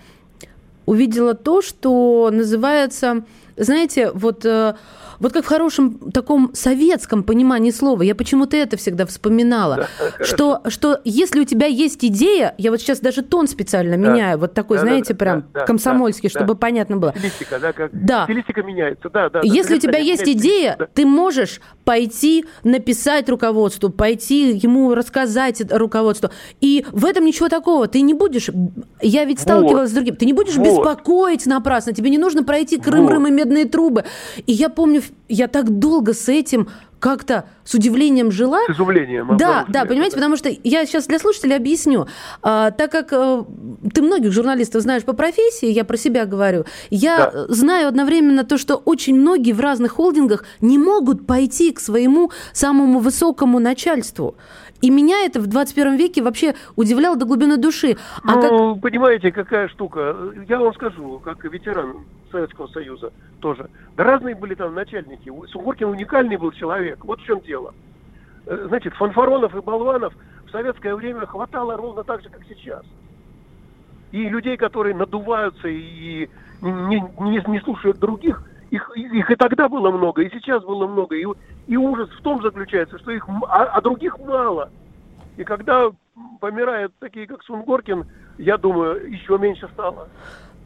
увидела 0.85 1.33
то, 1.33 1.61
что 1.61 2.29
называется, 2.31 3.23
знаете, 3.55 4.11
вот, 4.11 4.45
э, 4.45 4.75
вот 5.19 5.33
как 5.33 5.45
в 5.45 5.47
хорошем 5.47 6.11
таком 6.11 6.51
советском 6.53 7.23
понимании 7.23 7.71
слова, 7.71 8.01
я 8.01 8.15
почему-то 8.15 8.57
это 8.57 8.77
всегда 8.77 9.05
вспоминала, 9.05 9.87
да, 9.99 10.23
что, 10.23 10.61
что 10.67 10.99
если 11.03 11.39
у 11.39 11.45
тебя 11.45 11.67
есть 11.67 12.03
идея, 12.03 12.55
я 12.57 12.71
вот 12.71 12.81
сейчас 12.81 12.99
даже 12.99 13.21
тон 13.21 13.47
специально 13.47 13.97
да. 13.97 14.11
меняю, 14.11 14.37
вот 14.39 14.53
такой, 14.53 14.77
да, 14.77 14.83
знаете, 14.83 15.13
да, 15.13 15.17
прям 15.17 15.45
да, 15.53 15.65
комсомольский, 15.65 16.29
да, 16.29 16.39
чтобы 16.39 16.53
да. 16.53 16.59
понятно 16.59 16.97
было. 16.97 17.13
Стилистика, 17.17 17.59
да, 17.59 17.73
как 17.73 17.89
да. 17.93 18.23
стилистика 18.25 18.63
меняется, 18.63 19.09
да, 19.09 19.29
да. 19.29 19.41
Если 19.43 19.75
у 19.75 19.79
тебя 19.79 19.99
есть 19.99 20.27
идея, 20.27 20.75
да. 20.77 20.87
ты 20.93 21.05
можешь 21.05 21.61
пойти 21.83 22.45
написать 22.63 23.29
руководству, 23.29 23.89
пойти 23.89 24.51
ему 24.51 24.93
рассказать 24.95 25.61
руководству, 25.71 26.29
и 26.61 26.85
в 26.91 27.05
этом 27.05 27.25
ничего 27.25 27.49
такого, 27.49 27.87
ты 27.87 28.01
не 28.01 28.13
будешь, 28.13 28.49
я 29.01 29.25
ведь 29.25 29.39
сталкивалась 29.39 29.89
вот. 29.89 29.91
с 29.91 29.93
другим, 29.93 30.15
ты 30.15 30.25
не 30.25 30.33
будешь 30.33 30.55
вот. 30.55 30.65
беспокоить 30.65 31.45
напрасно, 31.45 31.93
тебе 31.93 32.09
не 32.09 32.17
нужно 32.17 32.43
пройти 32.43 32.77
Крым-Рым 32.77 33.23
вот. 33.23 33.29
и 33.29 33.31
медные 33.31 33.65
трубы. 33.65 34.05
И 34.45 34.51
я 34.51 34.69
помню, 34.69 35.01
я 35.29 35.47
так 35.47 35.69
долго 35.79 36.13
с 36.13 36.29
этим 36.29 36.69
как-то 37.03 37.49
с 37.65 37.73
удивлением 37.73 38.31
жила. 38.31 38.59
С 38.69 38.71
изумлением. 38.71 39.35
Да, 39.35 39.65
да, 39.67 39.83
понимаете, 39.83 40.15
потому 40.15 40.37
что 40.37 40.49
я 40.63 40.85
сейчас 40.85 41.05
для 41.05 41.19
слушателей 41.19 41.57
объясню. 41.57 42.07
А, 42.41 42.71
так 42.71 42.93
как 42.93 43.11
а, 43.11 43.45
ты 43.93 44.01
многих 44.01 44.31
журналистов 44.31 44.83
знаешь 44.83 45.03
по 45.03 45.11
профессии, 45.11 45.67
я 45.67 45.83
про 45.83 45.97
себя 45.97 46.25
говорю, 46.25 46.63
я 46.89 47.29
да. 47.29 47.45
знаю 47.49 47.89
одновременно 47.89 48.45
то, 48.45 48.57
что 48.57 48.77
очень 48.77 49.15
многие 49.15 49.51
в 49.51 49.59
разных 49.59 49.91
холдингах 49.91 50.45
не 50.61 50.77
могут 50.77 51.27
пойти 51.27 51.73
к 51.73 51.81
своему 51.81 52.31
самому 52.53 52.99
высокому 52.99 53.59
начальству. 53.59 54.37
И 54.83 54.89
меня 54.89 55.25
это 55.25 55.39
в 55.39 55.47
21 55.47 55.95
веке 55.95 56.21
вообще 56.21 56.55
удивляло 56.75 57.15
до 57.15 57.25
глубины 57.25 57.55
души. 57.55 57.95
А 58.21 58.35
ну, 58.35 58.73
как... 58.73 58.81
понимаете, 58.81 59.31
какая 59.31 59.69
штука. 59.69 60.13
Я 60.49 60.59
вам 60.59 60.73
скажу, 60.73 61.21
как 61.23 61.41
ветеран 61.45 62.03
Советского 62.29 62.67
Союза 62.67 63.13
тоже. 63.39 63.69
Да 63.95 64.03
разные 64.03 64.35
были 64.35 64.55
там 64.55 64.75
начальники. 64.75 65.31
Сунгоркин 65.47 65.87
уникальный 65.87 66.35
был 66.35 66.51
человек. 66.51 67.05
Вот 67.05 67.21
в 67.21 67.25
чем 67.25 67.39
дело. 67.39 67.73
Э, 68.45 68.65
значит, 68.67 68.93
фанфаронов 68.95 69.55
и 69.55 69.61
болванов 69.61 70.13
в 70.47 70.51
советское 70.51 70.95
время 70.95 71.25
хватало 71.27 71.77
ровно 71.77 72.03
так 72.03 72.21
же, 72.21 72.27
как 72.27 72.41
сейчас. 72.49 72.83
И 74.11 74.27
людей, 74.27 74.57
которые 74.57 74.95
надуваются 74.95 75.69
и 75.69 76.29
не, 76.61 77.01
не, 77.21 77.41
не 77.47 77.59
слушают 77.61 77.99
других, 77.99 78.43
их, 78.73 78.91
их 78.95 79.29
и 79.29 79.35
тогда 79.35 79.69
было 79.69 79.91
много, 79.91 80.23
и 80.23 80.29
сейчас 80.31 80.63
было 80.63 80.87
много. 80.87 81.15
И 81.15 81.25
и 81.67 81.77
ужас 81.77 82.09
в 82.09 82.21
том 82.21 82.41
заключается, 82.41 82.97
что 82.99 83.11
их, 83.11 83.25
а, 83.47 83.63
а 83.65 83.81
других 83.81 84.17
мало. 84.19 84.69
И 85.37 85.43
когда 85.43 85.91
помирают 86.39 86.93
такие, 86.99 87.27
как 87.27 87.43
Сунгоркин, 87.43 88.05
я 88.37 88.57
думаю, 88.57 89.11
еще 89.11 89.37
меньше 89.37 89.69
стало. 89.73 90.09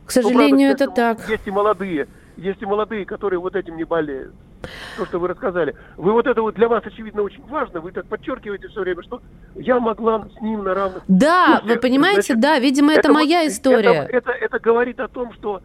К 0.05 0.11
сожалению, 0.11 0.71
ну, 0.71 0.77
правда, 0.77 0.83
это 0.83 1.17
так. 1.17 1.29
Есть 1.29 1.47
и 1.47 1.51
молодые, 1.51 2.07
есть 2.37 2.61
и 2.61 2.65
молодые, 2.65 3.05
которые 3.05 3.39
вот 3.39 3.55
этим 3.55 3.75
не 3.75 3.83
болеют. 3.83 4.33
То, 4.97 5.05
что 5.05 5.19
вы 5.19 5.27
рассказали. 5.27 5.75
Вы 5.97 6.13
вот 6.13 6.25
это 6.25 6.41
вот 6.41 6.55
для 6.55 6.67
вас, 6.67 6.83
очевидно, 6.85 7.21
очень 7.21 7.45
важно. 7.45 7.79
Вы 7.79 7.91
так 7.91 8.07
подчеркиваете 8.07 8.69
все 8.69 8.81
время, 8.81 9.03
что 9.03 9.21
я 9.55 9.79
могла 9.79 10.27
с 10.35 10.41
ним 10.41 10.63
на 10.63 10.73
равных... 10.73 11.03
Да, 11.07 11.59
Слушайте, 11.59 11.73
вы 11.73 11.79
понимаете, 11.79 12.21
значит, 12.21 12.39
да, 12.39 12.59
видимо, 12.59 12.91
это, 12.91 13.01
это 13.01 13.13
моя 13.13 13.41
вот, 13.41 13.49
история. 13.49 14.07
Это, 14.09 14.17
это, 14.17 14.31
это 14.31 14.59
говорит 14.59 14.99
о 14.99 15.07
том, 15.07 15.31
что 15.33 15.61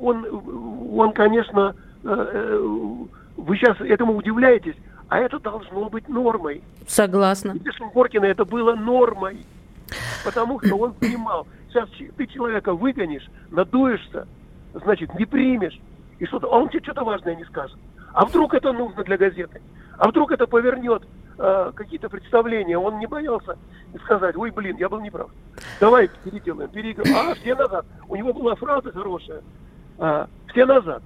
он, 0.00 0.26
он 0.92 1.12
конечно, 1.12 1.74
э, 2.04 2.08
э, 2.08 2.58
вы 3.36 3.56
сейчас 3.56 3.80
этому 3.80 4.16
удивляетесь, 4.16 4.76
а 5.08 5.18
это 5.18 5.38
должно 5.38 5.88
быть 5.88 6.08
нормой. 6.08 6.62
Согласна. 6.86 7.54
Для 7.54 7.72
Шунгоркина 7.72 8.24
это 8.24 8.44
было 8.44 8.74
нормой. 8.74 9.44
Потому 10.24 10.60
что 10.60 10.76
он 10.76 10.94
понимал, 10.94 11.46
сейчас 11.68 11.88
ты 12.16 12.26
человека 12.26 12.74
выгонишь, 12.74 13.26
надуешься, 13.50 14.26
значит, 14.74 15.14
не 15.14 15.24
примешь, 15.24 15.78
и 16.18 16.26
что-то, 16.26 16.48
а 16.48 16.58
он 16.58 16.68
тебе 16.68 16.82
что-то 16.82 17.04
важное 17.04 17.36
не 17.36 17.44
скажет. 17.44 17.78
А 18.12 18.24
вдруг 18.24 18.54
это 18.54 18.72
нужно 18.72 19.04
для 19.04 19.16
газеты? 19.16 19.60
А 19.98 20.08
вдруг 20.08 20.32
это 20.32 20.46
повернет 20.46 21.02
э, 21.38 21.72
какие-то 21.74 22.08
представления? 22.08 22.78
Он 22.78 22.98
не 22.98 23.06
боялся 23.06 23.56
сказать, 24.04 24.36
ой, 24.36 24.50
блин, 24.50 24.76
я 24.78 24.88
был 24.88 25.00
неправ. 25.00 25.30
Давай 25.80 26.10
переделаем, 26.24 26.70
переиграем. 26.70 27.16
А, 27.16 27.34
все 27.34 27.54
назад. 27.54 27.86
У 28.08 28.16
него 28.16 28.32
была 28.32 28.54
фраза 28.54 28.92
хорошая. 28.92 29.42
А, 29.98 30.28
все 30.50 30.66
назад. 30.66 31.02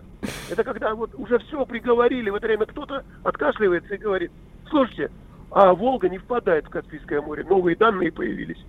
Это 0.50 0.64
когда 0.64 0.94
вот 0.94 1.14
уже 1.14 1.38
все 1.38 1.64
приговорили, 1.64 2.30
в 2.30 2.34
это 2.34 2.46
время 2.46 2.66
кто-то 2.66 3.04
откашливается 3.22 3.94
и 3.94 3.99
говорит, 3.99 4.30
слушайте, 4.68 5.10
а 5.50 5.72
Волга 5.72 6.08
не 6.08 6.18
впадает 6.18 6.66
в 6.66 6.70
Каспийское 6.70 7.20
море, 7.20 7.44
новые 7.44 7.76
данные 7.76 8.12
появились. 8.12 8.62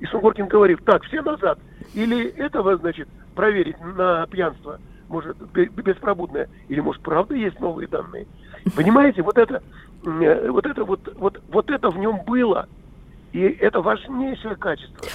И 0.00 0.06
Сунгоркин 0.06 0.48
говорит, 0.48 0.84
так, 0.84 1.02
все 1.04 1.22
назад. 1.22 1.58
Или 1.94 2.26
этого, 2.26 2.76
значит, 2.76 3.08
проверить 3.34 3.80
на 3.80 4.26
пьянство, 4.26 4.78
может, 5.08 5.36
беспробудное, 5.52 6.48
или, 6.68 6.80
может, 6.80 7.02
правда 7.02 7.34
есть 7.34 7.58
новые 7.60 7.88
данные. 7.88 8.26
Понимаете, 8.74 9.22
вот 9.22 9.38
это, 9.38 9.62
вот 10.06 10.66
это, 10.66 10.84
вот, 10.84 11.00
вот, 11.16 11.40
вот 11.48 11.70
это 11.70 11.90
в 11.90 11.98
нем 11.98 12.22
было, 12.26 12.68
и 13.32 13.40
это 13.40 13.80
важнейшее 13.80 14.56
качество. 14.56 15.06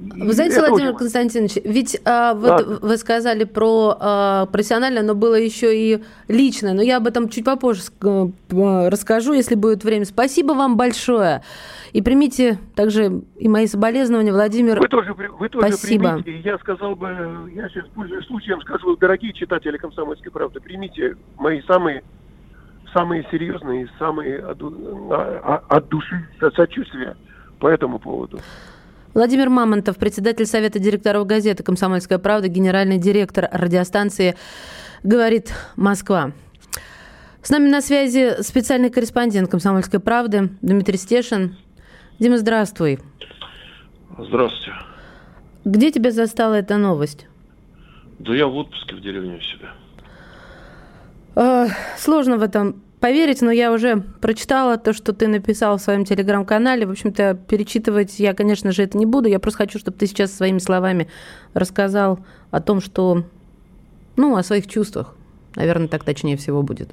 Вы 0.00 0.32
знаете, 0.32 0.56
это 0.56 0.68
Владимир 0.68 0.90
очень... 0.90 0.98
Константинович, 0.98 1.56
ведь 1.64 2.00
а, 2.04 2.34
вот 2.34 2.66
да. 2.66 2.86
вы 2.86 2.96
сказали 2.96 3.44
про 3.44 3.96
а, 3.98 4.46
профессиональное, 4.46 5.02
но 5.02 5.14
было 5.14 5.34
еще 5.34 5.76
и 5.76 6.02
личное. 6.28 6.72
Но 6.72 6.82
я 6.82 6.96
об 6.96 7.06
этом 7.06 7.28
чуть 7.28 7.44
попозже 7.44 7.82
расскажу, 8.50 9.32
если 9.32 9.54
будет 9.54 9.84
время. 9.84 10.04
Спасибо 10.04 10.52
вам 10.52 10.76
большое. 10.76 11.42
И 11.92 12.02
примите 12.02 12.58
также 12.74 13.22
и 13.38 13.48
мои 13.48 13.66
соболезнования, 13.66 14.32
Владимир. 14.32 14.80
Вы 14.80 14.88
тоже, 14.88 15.14
вы 15.14 15.48
тоже 15.48 15.72
Спасибо. 15.72 16.20
примите. 16.22 16.48
Я 16.48 16.58
сказал 16.58 16.94
бы, 16.94 17.08
я 17.54 17.68
сейчас 17.68 17.86
пользуюсь 17.94 18.26
случаем, 18.26 18.60
скажу, 18.60 18.96
дорогие 18.96 19.32
читатели 19.32 19.76
«Комсомольской 19.76 20.30
правды», 20.30 20.60
примите 20.60 21.16
мои 21.38 21.62
самые 21.62 22.02
самые 22.98 23.24
серьезные, 23.30 23.88
самые 23.96 24.38
от, 24.40 24.58
а, 24.60 25.62
от 25.68 25.88
души 25.88 26.28
сочувствия 26.56 27.16
по 27.60 27.68
этому 27.68 28.00
поводу. 28.00 28.40
Владимир 29.14 29.48
Мамонтов, 29.50 29.96
председатель 29.96 30.46
Совета 30.46 30.80
директоров 30.80 31.26
газеты 31.26 31.62
«Комсомольская 31.62 32.18
правда», 32.18 32.48
генеральный 32.48 32.98
директор 32.98 33.48
радиостанции 33.52 34.34
«Говорит 35.04 35.54
Москва». 35.76 36.32
С 37.40 37.50
нами 37.50 37.68
на 37.68 37.80
связи 37.80 38.42
специальный 38.42 38.90
корреспондент 38.90 39.48
«Комсомольской 39.48 40.00
правды» 40.00 40.50
Дмитрий 40.60 40.98
Стешин. 40.98 41.56
Дима, 42.18 42.36
здравствуй. 42.36 42.98
Здравствуйте. 44.18 44.72
Где 45.64 45.92
тебя 45.92 46.10
застала 46.10 46.54
эта 46.54 46.76
новость? 46.78 47.28
Да 48.18 48.34
я 48.34 48.48
в 48.48 48.56
отпуске 48.56 48.96
в 48.96 49.00
деревне 49.00 49.36
у 49.36 49.40
себя. 49.40 49.68
Э, 51.36 51.68
сложно 51.96 52.38
в 52.38 52.42
этом 52.42 52.82
поверить, 53.00 53.42
но 53.42 53.50
я 53.50 53.72
уже 53.72 54.02
прочитала 54.20 54.76
то, 54.76 54.92
что 54.92 55.12
ты 55.12 55.28
написал 55.28 55.78
в 55.78 55.80
своем 55.80 56.04
телеграм-канале. 56.04 56.86
В 56.86 56.90
общем-то, 56.90 57.34
перечитывать 57.48 58.18
я, 58.18 58.34
конечно 58.34 58.72
же, 58.72 58.82
это 58.82 58.98
не 58.98 59.06
буду. 59.06 59.28
Я 59.28 59.38
просто 59.38 59.58
хочу, 59.58 59.78
чтобы 59.78 59.96
ты 59.96 60.06
сейчас 60.06 60.32
своими 60.32 60.58
словами 60.58 61.08
рассказал 61.54 62.20
о 62.50 62.60
том, 62.60 62.80
что... 62.80 63.24
Ну, 64.16 64.36
о 64.36 64.42
своих 64.42 64.66
чувствах. 64.66 65.14
Наверное, 65.54 65.88
так 65.88 66.02
точнее 66.02 66.36
всего 66.36 66.62
будет. 66.62 66.90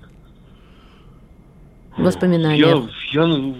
Воспоминания. 1.97 2.87
Я, 3.11 3.25
я, 3.25 3.55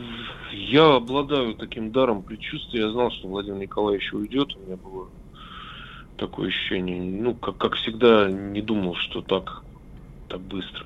я 0.52 0.96
обладаю 0.96 1.56
таким 1.56 1.92
даром 1.92 2.22
предчувствия. 2.22 2.82
Я 2.82 2.92
знал, 2.92 3.12
что 3.12 3.28
Владимир 3.28 3.60
Николаевич 3.60 4.14
уйдет. 4.14 4.56
У 4.56 4.60
меня 4.60 4.78
было 4.78 5.08
такое 6.18 6.50
ощущение. 6.50 7.02
Ну, 7.02 7.34
как, 7.34 7.58
как 7.58 7.76
всегда, 7.76 8.30
не 8.30 8.62
думал, 8.62 8.96
что 8.96 9.22
так, 9.22 9.64
так 10.30 10.42
быстро. 10.42 10.86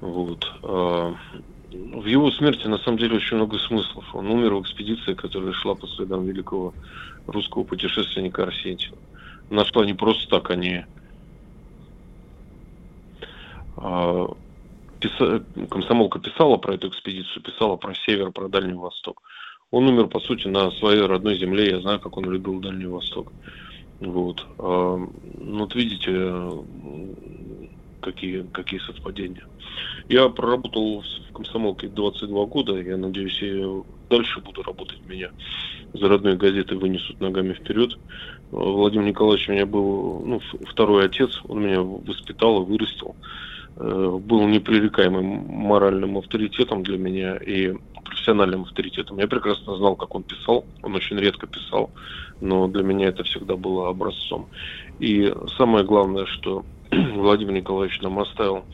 Вот. 0.00 0.46
А, 0.62 1.14
в 1.70 2.06
его 2.06 2.30
смерти 2.30 2.66
на 2.66 2.78
самом 2.78 2.98
деле 2.98 3.16
очень 3.16 3.36
много 3.36 3.58
смыслов. 3.58 4.04
Он 4.14 4.30
умер 4.30 4.54
в 4.54 4.62
экспедиции, 4.62 5.14
которая 5.14 5.52
шла 5.52 5.74
по 5.74 5.86
следам 5.86 6.24
великого 6.24 6.74
русского 7.26 7.64
путешественника 7.64 8.44
Арсентьева. 8.44 8.98
Нашла 9.50 9.84
не 9.84 9.94
просто 9.94 10.28
так, 10.28 10.50
они 10.50 10.84
а, 13.76 14.26
писа... 15.00 15.44
комсомолка 15.68 16.18
писала 16.18 16.56
про 16.56 16.74
эту 16.74 16.88
экспедицию, 16.88 17.42
писала 17.42 17.76
про 17.76 17.94
север, 17.94 18.30
про 18.32 18.48
Дальний 18.48 18.74
Восток. 18.74 19.22
Он 19.70 19.88
умер, 19.88 20.06
по 20.06 20.20
сути, 20.20 20.46
на 20.46 20.70
своей 20.72 21.02
родной 21.02 21.36
земле. 21.36 21.70
Я 21.70 21.80
знаю, 21.80 22.00
как 22.00 22.16
он 22.16 22.30
любил 22.30 22.60
Дальний 22.60 22.86
Восток. 22.86 23.32
Вот. 24.00 24.46
А, 24.58 24.96
ну, 24.96 25.58
вот 25.58 25.74
видите, 25.74 26.10
какие, 28.04 28.42
какие 28.52 28.80
совпадения. 28.80 29.44
Я 30.08 30.28
проработал 30.28 31.02
в 31.02 31.32
комсомолке 31.32 31.88
22 31.88 32.46
года. 32.46 32.80
Я 32.80 32.96
надеюсь, 32.96 33.40
я 33.40 33.82
дальше 34.10 34.40
буду 34.40 34.62
работать. 34.62 34.98
Меня 35.08 35.30
за 35.94 36.08
родной 36.08 36.36
газеты 36.36 36.76
вынесут 36.76 37.20
ногами 37.20 37.54
вперед. 37.54 37.98
Владимир 38.50 39.06
Николаевич 39.06 39.48
у 39.48 39.52
меня 39.52 39.66
был 39.66 40.22
ну, 40.24 40.40
второй 40.68 41.06
отец. 41.06 41.40
Он 41.48 41.62
меня 41.62 41.80
воспитал 41.80 42.62
и 42.62 42.66
вырастил. 42.66 43.16
Э, 43.76 44.18
был 44.20 44.46
непререкаемым 44.46 45.46
моральным 45.48 46.18
авторитетом 46.18 46.82
для 46.82 46.98
меня 46.98 47.36
и 47.36 47.74
профессиональным 48.04 48.62
авторитетом. 48.62 49.18
Я 49.18 49.26
прекрасно 49.26 49.76
знал, 49.76 49.96
как 49.96 50.14
он 50.14 50.22
писал. 50.22 50.64
Он 50.82 50.94
очень 50.94 51.18
редко 51.18 51.46
писал, 51.46 51.90
но 52.40 52.68
для 52.68 52.82
меня 52.82 53.08
это 53.08 53.24
всегда 53.24 53.56
было 53.56 53.88
образцом. 53.88 54.48
И 55.00 55.32
самое 55.56 55.84
главное, 55.84 56.26
что 56.26 56.64
Владимир 57.14 57.52
Николаевич 57.54 58.00
нам 58.02 58.18
оставил 58.18 58.64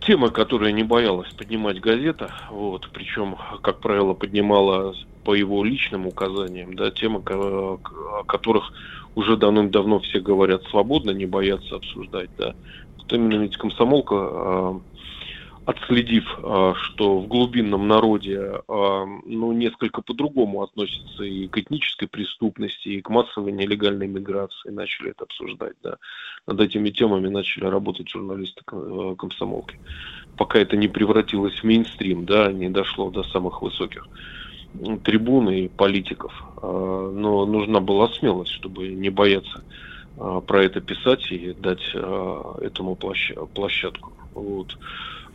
тема, 0.00 0.30
которая 0.30 0.72
не 0.72 0.82
боялась 0.82 1.32
поднимать 1.32 1.80
газета, 1.80 2.32
вот, 2.50 2.88
причем, 2.92 3.36
как 3.62 3.80
правило, 3.80 4.14
поднимала 4.14 4.94
по 5.24 5.34
его 5.34 5.64
личным 5.64 6.06
указаниям, 6.06 6.74
да, 6.74 6.90
темы, 6.90 7.22
о 7.28 7.78
которых 8.26 8.72
уже 9.14 9.36
давным-давно 9.36 10.00
все 10.00 10.20
говорят 10.20 10.62
свободно, 10.70 11.10
не 11.10 11.26
боятся 11.26 11.76
обсуждать, 11.76 12.30
да. 12.38 12.54
Вот 12.98 13.12
именно 13.12 13.42
ведь 13.42 13.56
комсомолка 13.56 14.14
а, 14.14 14.80
отследив, 15.66 16.38
а, 16.42 16.74
что 16.76 17.18
в 17.18 17.26
глубинном 17.26 17.88
народе 17.88 18.62
а, 18.68 19.04
ну, 19.26 19.52
несколько 19.52 20.00
по-другому 20.00 20.62
относятся 20.62 21.24
и 21.24 21.48
к 21.48 21.58
этнической 21.58 22.06
преступности, 22.06 22.88
и 22.88 23.00
к 23.02 23.10
массовой 23.10 23.50
нелегальной 23.50 24.06
миграции, 24.06 24.70
начали 24.70 25.10
это 25.10 25.24
обсуждать. 25.24 25.74
Да. 25.82 25.96
Над 26.46 26.60
этими 26.60 26.90
темами 26.90 27.28
начали 27.28 27.64
работать 27.64 28.08
журналисты 28.08 28.62
а, 28.70 29.16
комсомолки. 29.16 29.78
Пока 30.36 30.60
это 30.60 30.76
не 30.76 30.86
превратилось 30.86 31.58
в 31.58 31.64
мейнстрим, 31.64 32.26
да, 32.26 32.52
не 32.52 32.68
дошло 32.68 33.10
до 33.10 33.24
самых 33.24 33.60
высоких 33.60 34.06
трибун 35.04 35.48
и 35.48 35.68
политиков. 35.68 36.34
Но 36.60 37.46
нужна 37.46 37.80
была 37.80 38.08
смелость, 38.08 38.50
чтобы 38.50 38.88
не 38.88 39.08
бояться 39.08 39.64
про 40.16 40.64
это 40.64 40.82
писать 40.82 41.32
и 41.32 41.54
дать 41.54 41.94
этому 41.94 42.94
площадку. 42.94 44.12
Вот. 44.34 44.76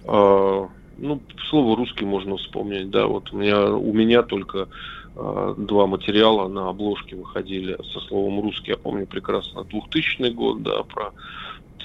А, 0.08 0.68
ну, 0.98 1.22
слово 1.50 1.76
русский 1.76 2.06
можно 2.06 2.38
вспомнить, 2.38 2.90
да, 2.90 3.08
вот 3.08 3.32
у 3.32 3.38
меня, 3.38 3.72
у 3.72 3.94
меня 3.94 4.24
только 4.24 4.68
а, 5.16 5.56
два 5.58 5.88
материала 5.88 6.48
на 6.48 6.70
обложке 6.70 7.16
выходили 7.16 7.78
со 7.94 8.00
словом 8.02 8.42
русский, 8.42 8.72
я 8.72 8.78
помню 8.78 9.08
прекрасно, 9.08 9.64
2000 9.64 10.30
год, 10.32 10.64
да, 10.64 10.84
про 10.84 11.12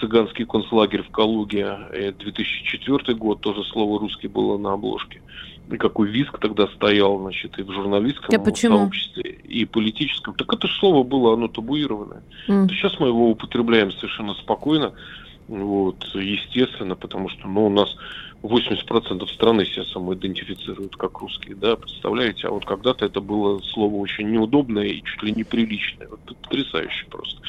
цыганский 0.00 0.44
концлагерь 0.44 1.02
в 1.02 1.10
Калуге, 1.10 1.78
и 1.94 2.12
2004 2.12 3.14
год 3.14 3.40
тоже 3.40 3.64
слово 3.64 3.98
русский 3.98 4.28
было 4.28 4.58
на 4.58 4.74
обложке. 4.74 5.22
И 5.70 5.76
какой 5.78 6.08
виск 6.08 6.38
тогда 6.38 6.68
стоял, 6.68 7.18
значит, 7.18 7.58
и 7.58 7.62
в 7.62 7.72
журналистском 7.72 8.40
а 8.40 8.44
почему? 8.44 8.78
сообществе, 8.78 9.32
и 9.32 9.64
политическом. 9.64 10.34
Так 10.34 10.52
это 10.52 10.68
слово 10.68 11.02
было, 11.02 11.34
оно 11.34 11.48
табуированное. 11.48 12.22
Mm. 12.48 12.68
Сейчас 12.68 13.00
мы 13.00 13.08
его 13.08 13.30
употребляем 13.30 13.90
совершенно 13.92 14.34
спокойно. 14.34 14.92
Вот, 15.48 16.04
естественно, 16.14 16.96
потому 16.96 17.28
что 17.28 17.46
ну, 17.46 17.66
у 17.66 17.70
нас 17.70 17.94
80% 18.42 19.26
страны 19.28 19.64
себя 19.64 19.84
самоидентифицируют 19.84 20.96
как 20.96 21.18
русские, 21.18 21.54
да, 21.56 21.76
представляете? 21.76 22.48
А 22.48 22.50
вот 22.50 22.64
когда-то 22.64 23.04
это 23.04 23.20
было 23.20 23.60
слово 23.60 23.94
очень 23.96 24.30
неудобное 24.30 24.84
и 24.84 25.02
чуть 25.02 25.22
ли 25.22 25.32
неприличное. 25.32 26.08
Вот 26.08 26.20
потрясающе 26.42 27.06
просто. 27.10 27.40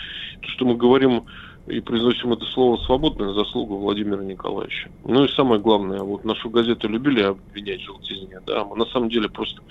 То, 0.42 0.48
что 0.50 0.66
мы 0.66 0.76
говорим 0.76 1.26
и 1.68 1.82
произносим 1.82 2.32
это 2.34 2.46
слово 2.46 2.78
свободно, 2.78 3.34
заслуга 3.34 3.74
Владимира 3.74 4.24
Николаевича. 4.24 4.90
Ну 5.04 5.26
и 5.26 5.32
самое 5.34 5.60
главное, 5.60 6.00
вот 6.00 6.24
нашу 6.24 6.50
газету 6.50 6.88
любили 6.88 7.22
обвинять 7.22 7.82
в 7.82 7.86
желтизне, 7.86 8.40
да, 8.46 8.64
мы 8.64 8.78
на 8.78 8.86
самом 8.86 9.10
деле 9.10 9.28
просто 9.28 9.62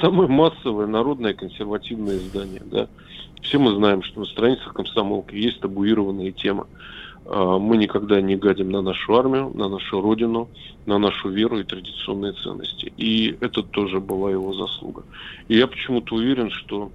самое 0.00 0.28
массовое 0.28 0.86
народное 0.86 1.34
консервативное 1.34 2.16
издание, 2.16 2.62
да. 2.64 2.88
Все 3.42 3.58
мы 3.58 3.74
знаем, 3.74 4.02
что 4.02 4.20
на 4.20 4.26
страницах 4.26 4.72
комсомолки 4.72 5.34
есть 5.34 5.60
табуированные 5.60 6.32
темы. 6.32 6.66
А, 7.26 7.58
мы 7.58 7.76
никогда 7.76 8.20
не 8.20 8.36
гадим 8.36 8.70
на 8.70 8.82
нашу 8.82 9.14
армию, 9.14 9.50
на 9.54 9.68
нашу 9.68 10.00
родину, 10.00 10.48
на 10.86 10.98
нашу 10.98 11.30
веру 11.30 11.58
и 11.58 11.64
традиционные 11.64 12.32
ценности. 12.32 12.92
И 12.96 13.36
это 13.40 13.62
тоже 13.62 14.00
была 14.00 14.30
его 14.30 14.52
заслуга. 14.52 15.04
И 15.48 15.56
я 15.56 15.66
почему-то 15.66 16.16
уверен, 16.16 16.50
что 16.50 16.90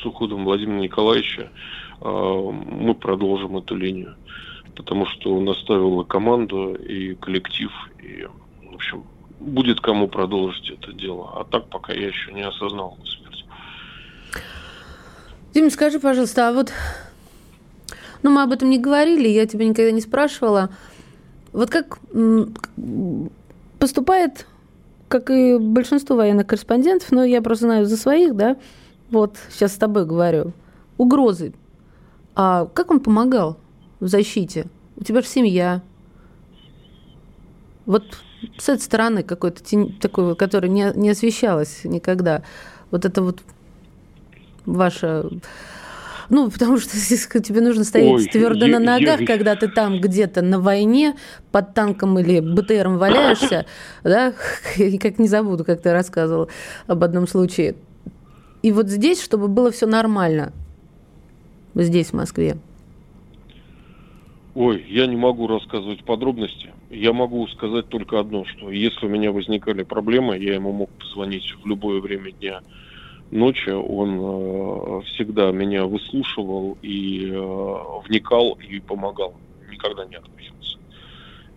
с 0.00 0.06
уходом 0.06 0.44
Владимира 0.44 0.80
Николаевича 0.80 1.50
а, 2.00 2.50
мы 2.50 2.94
продолжим 2.94 3.56
эту 3.56 3.74
линию. 3.74 4.14
Потому 4.76 5.04
что 5.06 5.34
он 5.34 5.48
оставил 5.48 6.04
команду 6.04 6.74
и 6.74 7.14
коллектив, 7.14 7.70
и, 8.02 8.26
в 8.62 8.74
общем, 8.74 9.04
будет 9.40 9.80
кому 9.80 10.06
продолжить 10.08 10.70
это 10.70 10.92
дело. 10.92 11.32
А 11.34 11.44
так 11.44 11.68
пока 11.68 11.92
я 11.92 12.06
еще 12.06 12.32
не 12.32 12.42
осознал 12.42 12.94
его 12.94 13.04
смерть. 13.04 13.44
Дим, 15.52 15.70
скажи, 15.70 15.98
пожалуйста, 15.98 16.48
а 16.48 16.52
вот 16.52 16.72
ну, 18.22 18.30
мы 18.30 18.42
об 18.42 18.52
этом 18.52 18.70
не 18.70 18.78
говорили, 18.78 19.28
я 19.28 19.46
тебя 19.46 19.66
никогда 19.66 19.90
не 19.90 20.00
спрашивала. 20.00 20.70
Вот 21.52 21.70
как 21.70 21.98
поступает, 23.78 24.46
как 25.08 25.30
и 25.30 25.58
большинство 25.58 26.16
военных 26.16 26.46
корреспондентов, 26.46 27.10
но 27.10 27.24
я 27.24 27.42
просто 27.42 27.64
знаю 27.64 27.86
за 27.86 27.96
своих, 27.96 28.36
да, 28.36 28.56
вот 29.10 29.36
сейчас 29.50 29.72
с 29.72 29.76
тобой 29.76 30.06
говорю, 30.06 30.52
угрозы. 30.98 31.52
А 32.34 32.66
как 32.66 32.90
он 32.90 33.00
помогал 33.00 33.56
в 33.98 34.06
защите? 34.06 34.66
У 34.96 35.04
тебя 35.04 35.22
же 35.22 35.26
семья. 35.26 35.82
Вот 37.86 38.04
с 38.58 38.68
этой 38.68 38.82
стороны 38.82 39.22
какой-то 39.22 39.62
такой, 40.00 40.36
которая 40.36 40.70
не, 40.70 40.92
не 40.94 41.10
освещалась 41.10 41.80
никогда. 41.84 42.42
Вот 42.90 43.04
это 43.04 43.22
вот 43.22 43.40
ваша 44.66 45.28
ну, 46.30 46.48
потому 46.48 46.78
что 46.78 46.92
тебе 47.40 47.60
нужно 47.60 47.84
стоять 47.84 48.12
Ой, 48.12 48.24
твердо 48.24 48.66
я, 48.66 48.78
на 48.78 48.98
ногах, 48.98 49.20
я... 49.20 49.26
когда 49.26 49.56
ты 49.56 49.68
там 49.68 50.00
где-то 50.00 50.42
на 50.42 50.60
войне 50.60 51.16
под 51.50 51.74
танком 51.74 52.18
или 52.18 52.40
БТРом 52.40 52.98
валяешься, 52.98 53.66
да, 54.04 54.32
я 54.76 54.90
никак 54.90 55.18
не 55.18 55.28
забуду, 55.28 55.64
как 55.64 55.82
ты 55.82 55.92
рассказывал 55.92 56.48
об 56.86 57.02
одном 57.02 57.26
случае. 57.26 57.74
И 58.62 58.72
вот 58.72 58.88
здесь, 58.88 59.22
чтобы 59.22 59.48
было 59.48 59.70
все 59.72 59.86
нормально, 59.86 60.52
здесь, 61.74 62.08
в 62.08 62.12
Москве. 62.14 62.56
Ой, 64.54 64.84
я 64.88 65.06
не 65.06 65.16
могу 65.16 65.46
рассказывать 65.46 66.04
подробности. 66.04 66.70
Я 66.90 67.12
могу 67.12 67.46
сказать 67.48 67.88
только 67.88 68.20
одно, 68.20 68.44
что 68.44 68.70
если 68.70 69.06
у 69.06 69.08
меня 69.08 69.32
возникали 69.32 69.84
проблемы, 69.84 70.36
я 70.38 70.54
ему 70.54 70.72
мог 70.72 70.90
позвонить 70.90 71.54
в 71.62 71.66
любое 71.66 72.00
время 72.00 72.32
дня 72.32 72.60
ночи. 73.30 73.70
Он 73.70 74.18
э, 74.20 75.02
всегда 75.06 75.50
меня 75.52 75.86
выслушивал 75.86 76.78
и 76.82 77.30
э, 77.30 77.78
вникал 78.08 78.58
и 78.68 78.80
помогал. 78.80 79.34
Никогда 79.70 80.04
не 80.04 80.16
отказывался. 80.16 80.78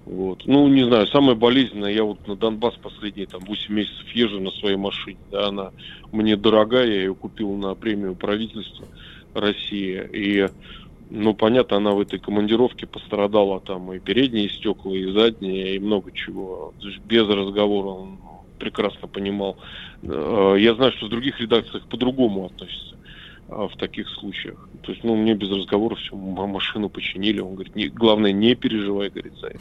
Вот. 0.05 0.45
Ну, 0.45 0.67
не 0.67 0.83
знаю, 0.85 1.07
самое 1.07 1.35
болезненное, 1.35 1.91
я 1.91 2.03
вот 2.03 2.27
на 2.27 2.35
Донбасс 2.35 2.75
последние 2.75 3.25
там 3.25 3.41
8 3.45 3.73
месяцев 3.73 4.09
езжу 4.11 4.39
на 4.39 4.51
своей 4.51 4.75
машине. 4.75 5.19
Да, 5.31 5.47
она 5.47 5.71
мне 6.11 6.35
дорогая, 6.35 6.87
я 6.87 6.95
ее 6.95 7.15
купил 7.15 7.53
на 7.53 7.73
премию 7.73 8.15
правительства 8.15 8.85
России. 9.33 10.07
И 10.11 10.47
ну, 11.09 11.33
понятно, 11.33 11.77
она 11.77 11.91
в 11.91 12.01
этой 12.01 12.19
командировке 12.19 12.87
пострадала 12.87 13.59
там 13.59 13.93
и 13.93 13.99
передние 13.99 14.49
стекла, 14.49 14.93
и 14.93 15.11
задние, 15.11 15.75
и 15.75 15.79
много 15.79 16.11
чего. 16.11 16.73
Без 17.05 17.27
разговора 17.27 18.17
прекрасно 18.59 19.07
понимал. 19.07 19.57
Э, 20.03 20.55
я 20.57 20.75
знаю, 20.75 20.91
что 20.93 21.07
в 21.07 21.09
других 21.09 21.39
редакциях 21.39 21.87
по-другому 21.87 22.45
относятся 22.45 22.95
а, 23.49 23.67
в 23.67 23.75
таких 23.77 24.07
случаях. 24.09 24.67
То 24.81 24.91
есть, 24.91 25.03
ну, 25.03 25.15
мне 25.15 25.33
без 25.33 25.49
разговора 25.49 25.95
все, 25.95 26.15
машину 26.15 26.89
починили. 26.89 27.39
Он 27.39 27.55
говорит, 27.55 27.75
не, 27.75 27.87
главное, 27.87 28.31
не 28.31 28.55
переживай, 28.55 29.09
говорит, 29.09 29.33
за 29.39 29.47
это. 29.47 29.59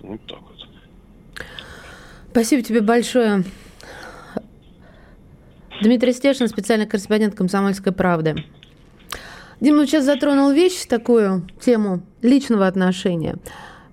Вот 0.00 0.20
так 0.26 0.40
вот. 0.40 1.46
Спасибо 2.30 2.62
тебе 2.62 2.80
большое. 2.80 3.44
Дмитрий 5.82 6.12
Стешин, 6.12 6.48
специальный 6.48 6.86
корреспондент 6.86 7.34
«Комсомольской 7.34 7.92
правды». 7.92 8.44
Дима 9.60 9.86
сейчас 9.86 10.04
затронул 10.04 10.50
вещь, 10.50 10.86
такую 10.86 11.48
тему 11.60 12.02
личного 12.20 12.66
отношения. 12.66 13.36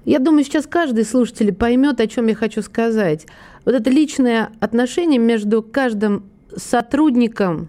Я 0.05 0.19
думаю, 0.19 0.43
сейчас 0.43 0.65
каждый 0.65 1.05
слушатель 1.05 1.53
поймет, 1.53 1.99
о 1.99 2.07
чем 2.07 2.27
я 2.27 2.35
хочу 2.35 2.61
сказать. 2.61 3.27
Вот 3.65 3.75
это 3.75 3.89
личное 3.89 4.51
отношение 4.59 5.19
между 5.19 5.61
каждым 5.61 6.23
сотрудником, 6.55 7.67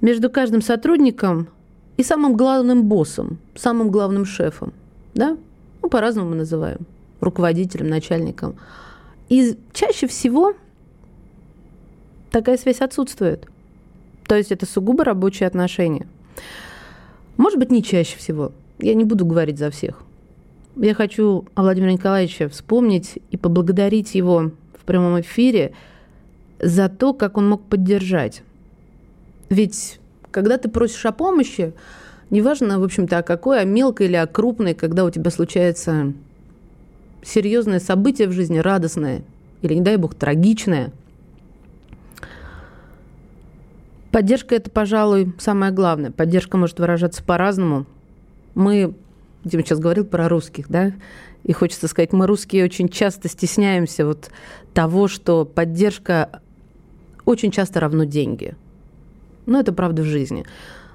между 0.00 0.28
каждым 0.30 0.62
сотрудником 0.62 1.48
и 1.96 2.02
самым 2.02 2.36
главным 2.36 2.84
боссом, 2.84 3.38
самым 3.54 3.90
главным 3.90 4.24
шефом. 4.24 4.72
Да? 5.14 5.36
Ну, 5.82 5.88
по-разному 5.88 6.30
мы 6.30 6.36
называем. 6.36 6.86
Руководителем, 7.20 7.88
начальником. 7.88 8.56
И 9.28 9.56
чаще 9.72 10.06
всего 10.06 10.54
такая 12.30 12.56
связь 12.56 12.80
отсутствует. 12.80 13.46
То 14.26 14.36
есть 14.36 14.52
это 14.52 14.66
сугубо 14.66 15.04
рабочие 15.04 15.46
отношения. 15.46 16.06
Может 17.36 17.58
быть, 17.58 17.70
не 17.70 17.82
чаще 17.82 18.16
всего. 18.16 18.52
Я 18.78 18.94
не 18.94 19.04
буду 19.04 19.26
говорить 19.26 19.58
за 19.58 19.70
всех. 19.70 20.02
Я 20.76 20.94
хочу 20.94 21.46
о 21.54 21.62
Владимире 21.62 22.48
вспомнить 22.48 23.18
и 23.30 23.36
поблагодарить 23.36 24.14
его 24.14 24.52
в 24.78 24.84
прямом 24.84 25.20
эфире 25.20 25.74
за 26.58 26.88
то, 26.88 27.12
как 27.12 27.36
он 27.36 27.48
мог 27.48 27.62
поддержать. 27.62 28.42
Ведь 29.48 30.00
когда 30.30 30.58
ты 30.58 30.68
просишь 30.68 31.04
о 31.06 31.12
помощи, 31.12 31.72
неважно, 32.30 32.78
в 32.78 32.84
общем-то, 32.84 33.18
о 33.18 33.22
какой, 33.22 33.60
о 33.60 33.64
мелкой 33.64 34.06
или 34.06 34.16
о 34.16 34.26
крупной, 34.26 34.74
когда 34.74 35.04
у 35.04 35.10
тебя 35.10 35.30
случается 35.30 36.12
серьезное 37.22 37.80
событие 37.80 38.28
в 38.28 38.32
жизни, 38.32 38.58
радостное 38.58 39.22
или, 39.62 39.74
не 39.74 39.80
дай 39.80 39.96
бог, 39.96 40.14
трагичное– 40.14 40.92
Поддержка– 44.10 44.54
это, 44.56 44.70
пожалуй, 44.70 45.32
самое 45.38 45.70
главное. 45.72 46.10
Поддержка 46.10 46.56
может 46.56 46.80
выражаться 46.80 47.22
по-разному. 47.22 47.86
Мы, 48.54 48.94
Дима 49.44 49.62
сейчас 49.62 49.78
говорил 49.78 50.04
про 50.04 50.28
русских, 50.28 50.68
да, 50.68 50.92
и 51.44 51.52
хочется 51.52 51.88
сказать, 51.88 52.12
мы 52.12 52.26
русские 52.26 52.64
очень 52.64 52.88
часто 52.88 53.28
стесняемся 53.28 54.04
вот 54.04 54.30
того, 54.74 55.08
что 55.08 55.44
поддержка 55.44 56.42
очень 57.24 57.50
часто 57.50 57.80
равно 57.80 58.04
деньги. 58.04 58.54
Но 59.46 59.60
это 59.60 59.72
правда 59.72 60.02
в 60.02 60.06
жизни. 60.06 60.44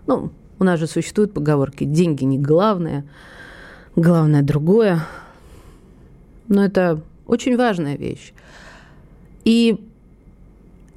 Ну, 0.05 0.31
у 0.59 0.63
нас 0.63 0.79
же 0.79 0.87
существуют 0.87 1.33
поговорки 1.33 1.83
«деньги 1.83 2.23
не 2.23 2.37
главное», 2.37 3.05
«главное 3.95 4.43
другое». 4.43 5.05
Но 6.47 6.63
это 6.63 7.01
очень 7.25 7.57
важная 7.57 7.97
вещь. 7.97 8.33
И 9.43 9.89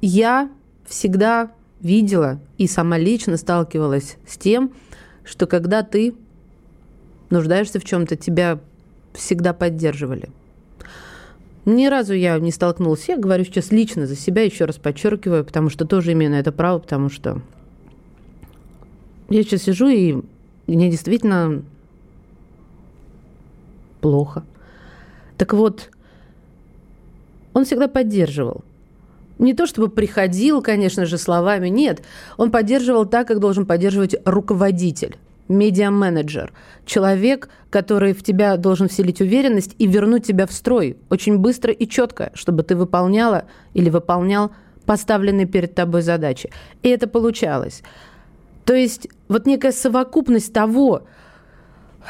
я 0.01 0.49
всегда 0.85 1.51
видела 1.81 2.39
и 2.57 2.67
сама 2.67 2.97
лично 2.97 3.37
сталкивалась 3.37 4.17
с 4.27 4.37
тем, 4.37 4.71
что 5.23 5.47
когда 5.47 5.81
ты 5.81 6.13
нуждаешься 7.29 7.79
в 7.79 7.85
чем-то, 7.85 8.15
тебя 8.15 8.59
всегда 9.13 9.53
поддерживали. 9.53 10.29
Ни 11.65 11.87
разу 11.87 12.13
я 12.13 12.39
не 12.39 12.51
столкнулась. 12.51 13.07
Я 13.07 13.17
говорю 13.17 13.43
сейчас 13.43 13.71
лично 13.71 14.07
за 14.07 14.15
себя, 14.15 14.43
еще 14.43 14.65
раз 14.65 14.77
подчеркиваю, 14.77 15.43
потому 15.45 15.69
что 15.69 15.85
тоже 15.85 16.13
имею 16.13 16.31
на 16.31 16.39
это 16.39 16.51
право, 16.51 16.79
потому 16.79 17.09
что 17.09 17.41
я 19.29 19.43
сейчас 19.43 19.63
сижу, 19.63 19.87
и 19.87 20.21
мне 20.67 20.89
действительно 20.89 21.63
плохо. 24.01 24.43
Так 25.37 25.53
вот, 25.53 25.89
он 27.53 27.65
всегда 27.65 27.87
поддерживал 27.87 28.63
не 29.39 29.53
то 29.53 29.65
чтобы 29.65 29.89
приходил, 29.89 30.61
конечно 30.61 31.05
же, 31.05 31.17
словами, 31.17 31.69
нет. 31.69 32.03
Он 32.37 32.51
поддерживал 32.51 33.05
так, 33.05 33.27
как 33.27 33.39
должен 33.39 33.65
поддерживать 33.65 34.15
руководитель 34.25 35.17
медиа-менеджер, 35.49 36.53
человек, 36.85 37.49
который 37.69 38.13
в 38.13 38.23
тебя 38.23 38.55
должен 38.57 38.87
вселить 38.87 39.19
уверенность 39.19 39.75
и 39.77 39.87
вернуть 39.87 40.25
тебя 40.25 40.47
в 40.47 40.53
строй 40.53 40.97
очень 41.09 41.37
быстро 41.37 41.73
и 41.73 41.87
четко, 41.87 42.31
чтобы 42.33 42.63
ты 42.63 42.75
выполняла 42.75 43.45
или 43.73 43.89
выполнял 43.89 44.51
поставленные 44.85 45.45
перед 45.45 45.75
тобой 45.75 46.01
задачи. 46.01 46.49
И 46.81 46.89
это 46.89 47.07
получалось. 47.07 47.83
То 48.65 48.73
есть 48.73 49.07
вот 49.27 49.45
некая 49.45 49.71
совокупность 49.71 50.53
того, 50.53 51.03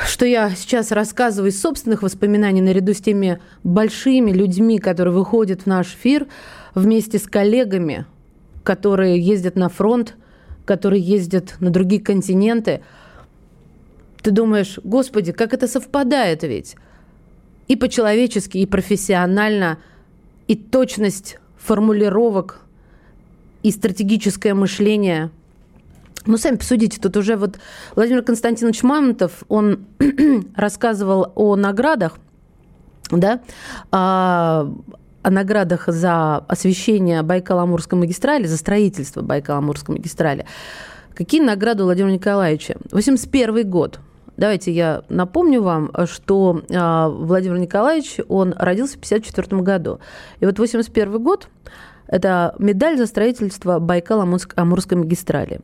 что 0.06 0.26
я 0.26 0.52
сейчас 0.52 0.92
рассказываю 0.92 1.50
из 1.50 1.60
собственных 1.60 2.04
воспоминаний 2.04 2.62
наряду 2.62 2.94
с 2.94 3.02
теми 3.02 3.40
большими 3.64 4.32
людьми, 4.32 4.78
которые 4.78 5.14
выходят 5.14 5.64
в 5.64 5.66
наш 5.66 5.88
эфир– 5.96 6.28
вместе 6.76 7.20
с 7.20 7.28
коллегами, 7.28 8.06
которые 8.64 9.20
ездят 9.20 9.56
на 9.56 9.70
фронт, 9.70 10.16
которые 10.66 11.02
ездят 11.02 11.56
на 11.60 11.70
другие 11.70 12.02
континенты, 12.02 12.82
ты 14.22 14.32
думаешь, 14.32 14.80
господи, 14.84 15.32
как 15.32 15.54
это 15.54 15.68
совпадает 15.68 16.44
ведь? 16.44 16.76
И 17.68 17.76
по-человечески, 17.76 18.58
и 18.58 18.66
профессионально, 18.66 19.78
и 20.48 20.56
точность 20.56 21.40
формулировок, 21.58 22.62
и 23.64 23.72
стратегическое 23.72 24.54
мышление. 24.54 25.32
Ну, 26.26 26.38
сами 26.38 26.58
посудите, 26.58 27.00
тут 27.00 27.16
уже 27.18 27.36
вот 27.36 27.60
Владимир 27.96 28.24
Константинович 28.24 28.84
Мамонтов, 28.84 29.44
он 29.48 29.86
рассказывал 30.56 31.32
о 31.36 31.56
наградах, 31.56 32.18
да, 33.12 33.42
а, 33.92 34.72
о 35.22 35.30
наградах 35.30 35.88
за 35.88 36.38
освещение 36.38 37.22
Байкало-Амурской 37.22 37.98
магистрали, 37.98 38.48
за 38.48 38.58
строительство 38.58 39.22
Байкало-Амурской 39.22 39.96
магистрали. 39.96 40.46
Какие 41.16 41.42
награды 41.42 41.84
у 41.84 41.86
Владимира 41.86 42.14
Николаевича? 42.14 42.78
81 42.92 43.70
год. 43.70 44.00
Давайте 44.40 44.72
я 44.72 45.04
напомню 45.10 45.62
вам, 45.62 45.92
что 46.06 46.62
э, 46.70 47.08
Владимир 47.10 47.58
Николаевич, 47.58 48.20
он 48.30 48.56
родился 48.58 48.96
в 48.96 49.02
54 49.02 49.62
году. 49.62 50.00
И 50.40 50.46
вот 50.46 50.58
81 50.58 51.22
год– 51.22 51.50
это 52.08 52.56
медаль 52.58 52.98
за 52.98 53.06
строительство 53.06 53.80
Байкало-Амурской 53.82 54.96
магистрали. 54.96 55.60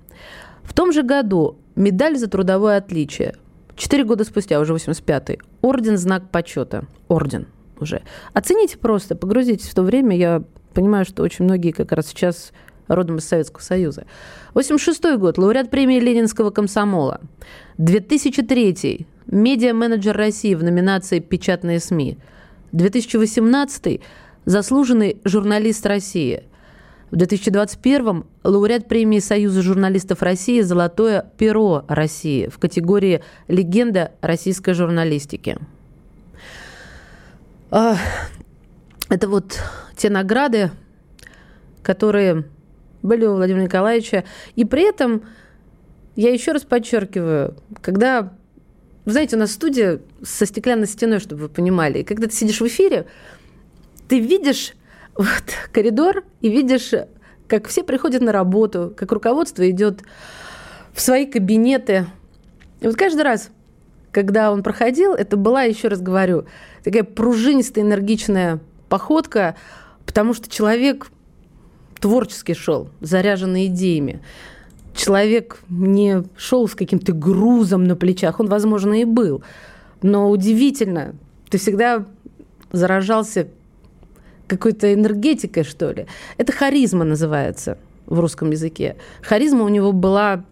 В 0.63 0.73
том 0.73 0.91
же 0.91 1.03
году 1.03 1.55
медаль 1.77 2.17
за 2.17 2.27
трудовое 2.27 2.75
отличие. 2.75 3.35
Четыре 3.77 4.03
года 4.03 4.25
спустя, 4.25 4.59
уже 4.59 4.73
85-й, 4.73 5.39
орден 5.61 5.97
«Знак 5.97 6.29
почета». 6.29 6.83
Орден– 7.07 7.47
уже. 7.79 8.01
Оцените 8.33 8.77
просто, 8.77 9.15
погрузитесь 9.15 9.69
в 9.69 9.73
то 9.73 9.83
время. 9.83 10.17
Я 10.17 10.43
понимаю, 10.73 11.05
что 11.05 11.23
очень 11.23 11.45
многие 11.45 11.71
как 11.71 11.93
раз 11.93 12.07
сейчас 12.07 12.51
родом 12.87 13.17
из 13.17 13.25
Советского 13.25 13.61
Союза. 13.61 14.05
86 14.53 15.17
год, 15.17 15.37
лауреат 15.37 15.69
премии 15.69 15.99
Ленинского 15.99 16.49
комсомола. 16.49 17.21
2003 17.77 19.07
медиа-менеджер 19.27 20.15
России 20.15 20.55
в 20.55 20.63
номинации 20.63 21.19
«Печатные 21.19 21.79
СМИ». 21.79 22.17
2018 22.71 24.01
заслуженный 24.45 25.17
журналист 25.23 25.85
России. 25.85 26.43
В 27.11 27.17
2021 27.17 28.25
лауреат 28.43 28.87
премии 28.87 29.19
Союза 29.19 29.61
журналистов 29.61 30.21
России 30.21 30.61
«Золотое 30.61 31.31
перо 31.37 31.85
России» 31.87 32.47
в 32.47 32.57
категории 32.57 33.23
«Легенда 33.47 34.11
российской 34.21 34.73
журналистики». 34.73 35.57
А, 37.71 37.97
это 39.09 39.27
вот 39.27 39.59
те 39.95 40.09
награды, 40.09 40.71
которые 41.83 42.45
были 43.05 43.25
у 43.25 43.35
Владимира 43.35 43.63
Николаевича. 43.63 44.23
И 44.55 44.65
при 44.65 44.87
этом, 44.87 45.23
я 46.15 46.31
еще 46.31 46.51
раз 46.51 46.63
подчеркиваю, 46.63 47.55
когда, 47.81 48.33
знаете, 49.05 49.35
у 49.35 49.39
нас 49.39 49.51
студия 49.51 50.01
со 50.23 50.45
стеклянной 50.45 50.87
стеной, 50.87 51.19
чтобы 51.19 51.43
вы 51.43 51.49
понимали, 51.49 51.99
и 51.99 52.03
когда 52.03 52.27
ты 52.27 52.33
сидишь 52.33 52.61
в 52.61 52.67
эфире, 52.67 53.07
ты 54.07 54.19
видишь 54.19 54.73
вот 55.15 55.43
коридор 55.71 56.23
и 56.41 56.49
видишь, 56.49 56.91
как 57.47 57.67
все 57.67 57.83
приходят 57.83 58.21
на 58.21 58.31
работу, 58.31 58.93
как 58.95 59.11
руководство 59.11 59.69
идет 59.69 60.01
в 60.93 61.01
свои 61.01 61.25
кабинеты. 61.25 62.07
И 62.81 62.87
вот 62.87 62.95
каждый 62.95 63.21
раз, 63.21 63.49
когда 64.11 64.51
он 64.51 64.63
проходил, 64.63 65.13
это 65.13 65.37
была, 65.37 65.63
еще 65.63 65.89
раз 65.89 66.01
говорю, 66.01 66.45
такая 66.83 67.03
пружинистая, 67.03 67.83
энергичная 67.83 68.59
походка, 68.89 69.55
потому 70.05 70.33
что 70.33 70.49
человек 70.49 71.07
творчески 72.05 72.53
шел, 72.53 72.89
заряженный 73.01 73.65
идеями. 73.65 74.19
Человек 74.95 75.63
не 75.69 76.21
шел 76.37 76.67
с 76.67 76.75
каким-то 76.75 77.13
грузом 77.13 77.85
на 77.85 77.95
плечах, 77.95 78.39
он, 78.39 78.47
возможно, 78.47 79.01
и 79.01 79.05
был. 79.05 79.41
Но 80.03 80.29
удивительно, 80.29 81.15
ты 81.49 81.57
всегда 81.57 82.05
заражался 82.71 83.47
какой-то 84.45 84.93
энергетикой, 84.93 85.63
что 85.63 85.89
ли. 85.93 86.05
Это 86.37 86.51
харизма 86.51 87.05
называется 87.05 87.79
в 88.05 88.19
русском 88.19 88.51
языке. 88.51 88.97
Харизма 89.23 89.63
у 89.63 89.69
него 89.69 89.91
была 89.91 90.45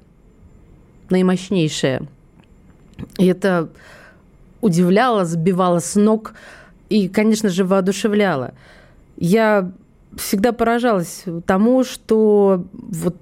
наимощнейшая. 1.12 2.02
И 3.20 3.28
это 3.28 3.70
удивляло, 4.60 5.24
сбивало 5.24 5.78
с 5.78 5.94
ног 5.94 6.34
и, 6.90 7.08
конечно 7.10 7.50
же, 7.50 7.64
воодушевляло. 7.64 8.56
Я 9.18 9.72
всегда 10.18 10.52
поражалась 10.52 11.24
тому, 11.46 11.84
что 11.84 12.66
вот 12.74 13.16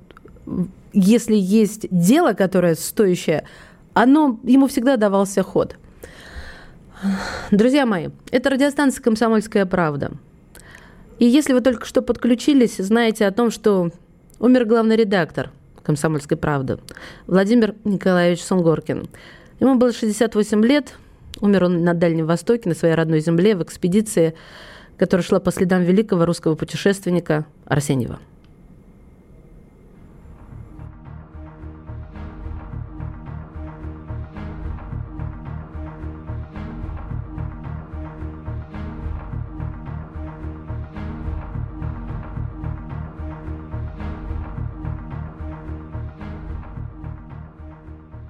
если 0.94 1.36
есть 1.36 1.88
дело, 1.90 2.34
которое 2.34 2.76
стоящее, 2.76 3.46
оно, 3.94 4.40
ему 4.44 4.68
всегда 4.68 4.98
давался 4.98 5.44
ход. 5.44 5.76
Друзья 7.50 7.86
мои, 7.86 8.10
это 8.32 8.50
радиостанция 8.50 9.02
«Комсомольская 9.02 9.66
правда». 9.66 10.12
И 11.20 11.26
если 11.26 11.54
вы 11.54 11.62
только 11.62 11.86
что 11.86 12.02
подключились, 12.02 12.78
знаете 12.78 13.26
о 13.26 13.32
том, 13.32 13.52
что 13.52 13.92
умер 14.40 14.66
главный 14.66 14.96
редактор 14.96 15.52
«Комсомольской 15.84 16.38
правды» 16.38 16.78
Владимир 17.28 17.76
Николаевич 17.84 18.44
Сунгоркин. 18.44 19.08
Ему 19.60 19.76
было 19.76 19.94
68 19.94 20.66
лет, 20.66 20.94
умер 21.40 21.66
он 21.66 21.84
на 21.84 21.94
Дальнем 21.94 22.26
Востоке, 22.26 22.70
на 22.70 22.76
своей 22.76 22.96
родной 22.96 23.20
земле, 23.20 23.56
в 23.56 23.64
экспедиции, 23.64 24.36
которая 25.02 25.26
шла 25.26 25.40
по 25.40 25.52
следам 25.52 25.82
великого 25.82 26.26
русского 26.26 26.54
путешественника 26.54 27.48
Арсеньева. 27.66 28.20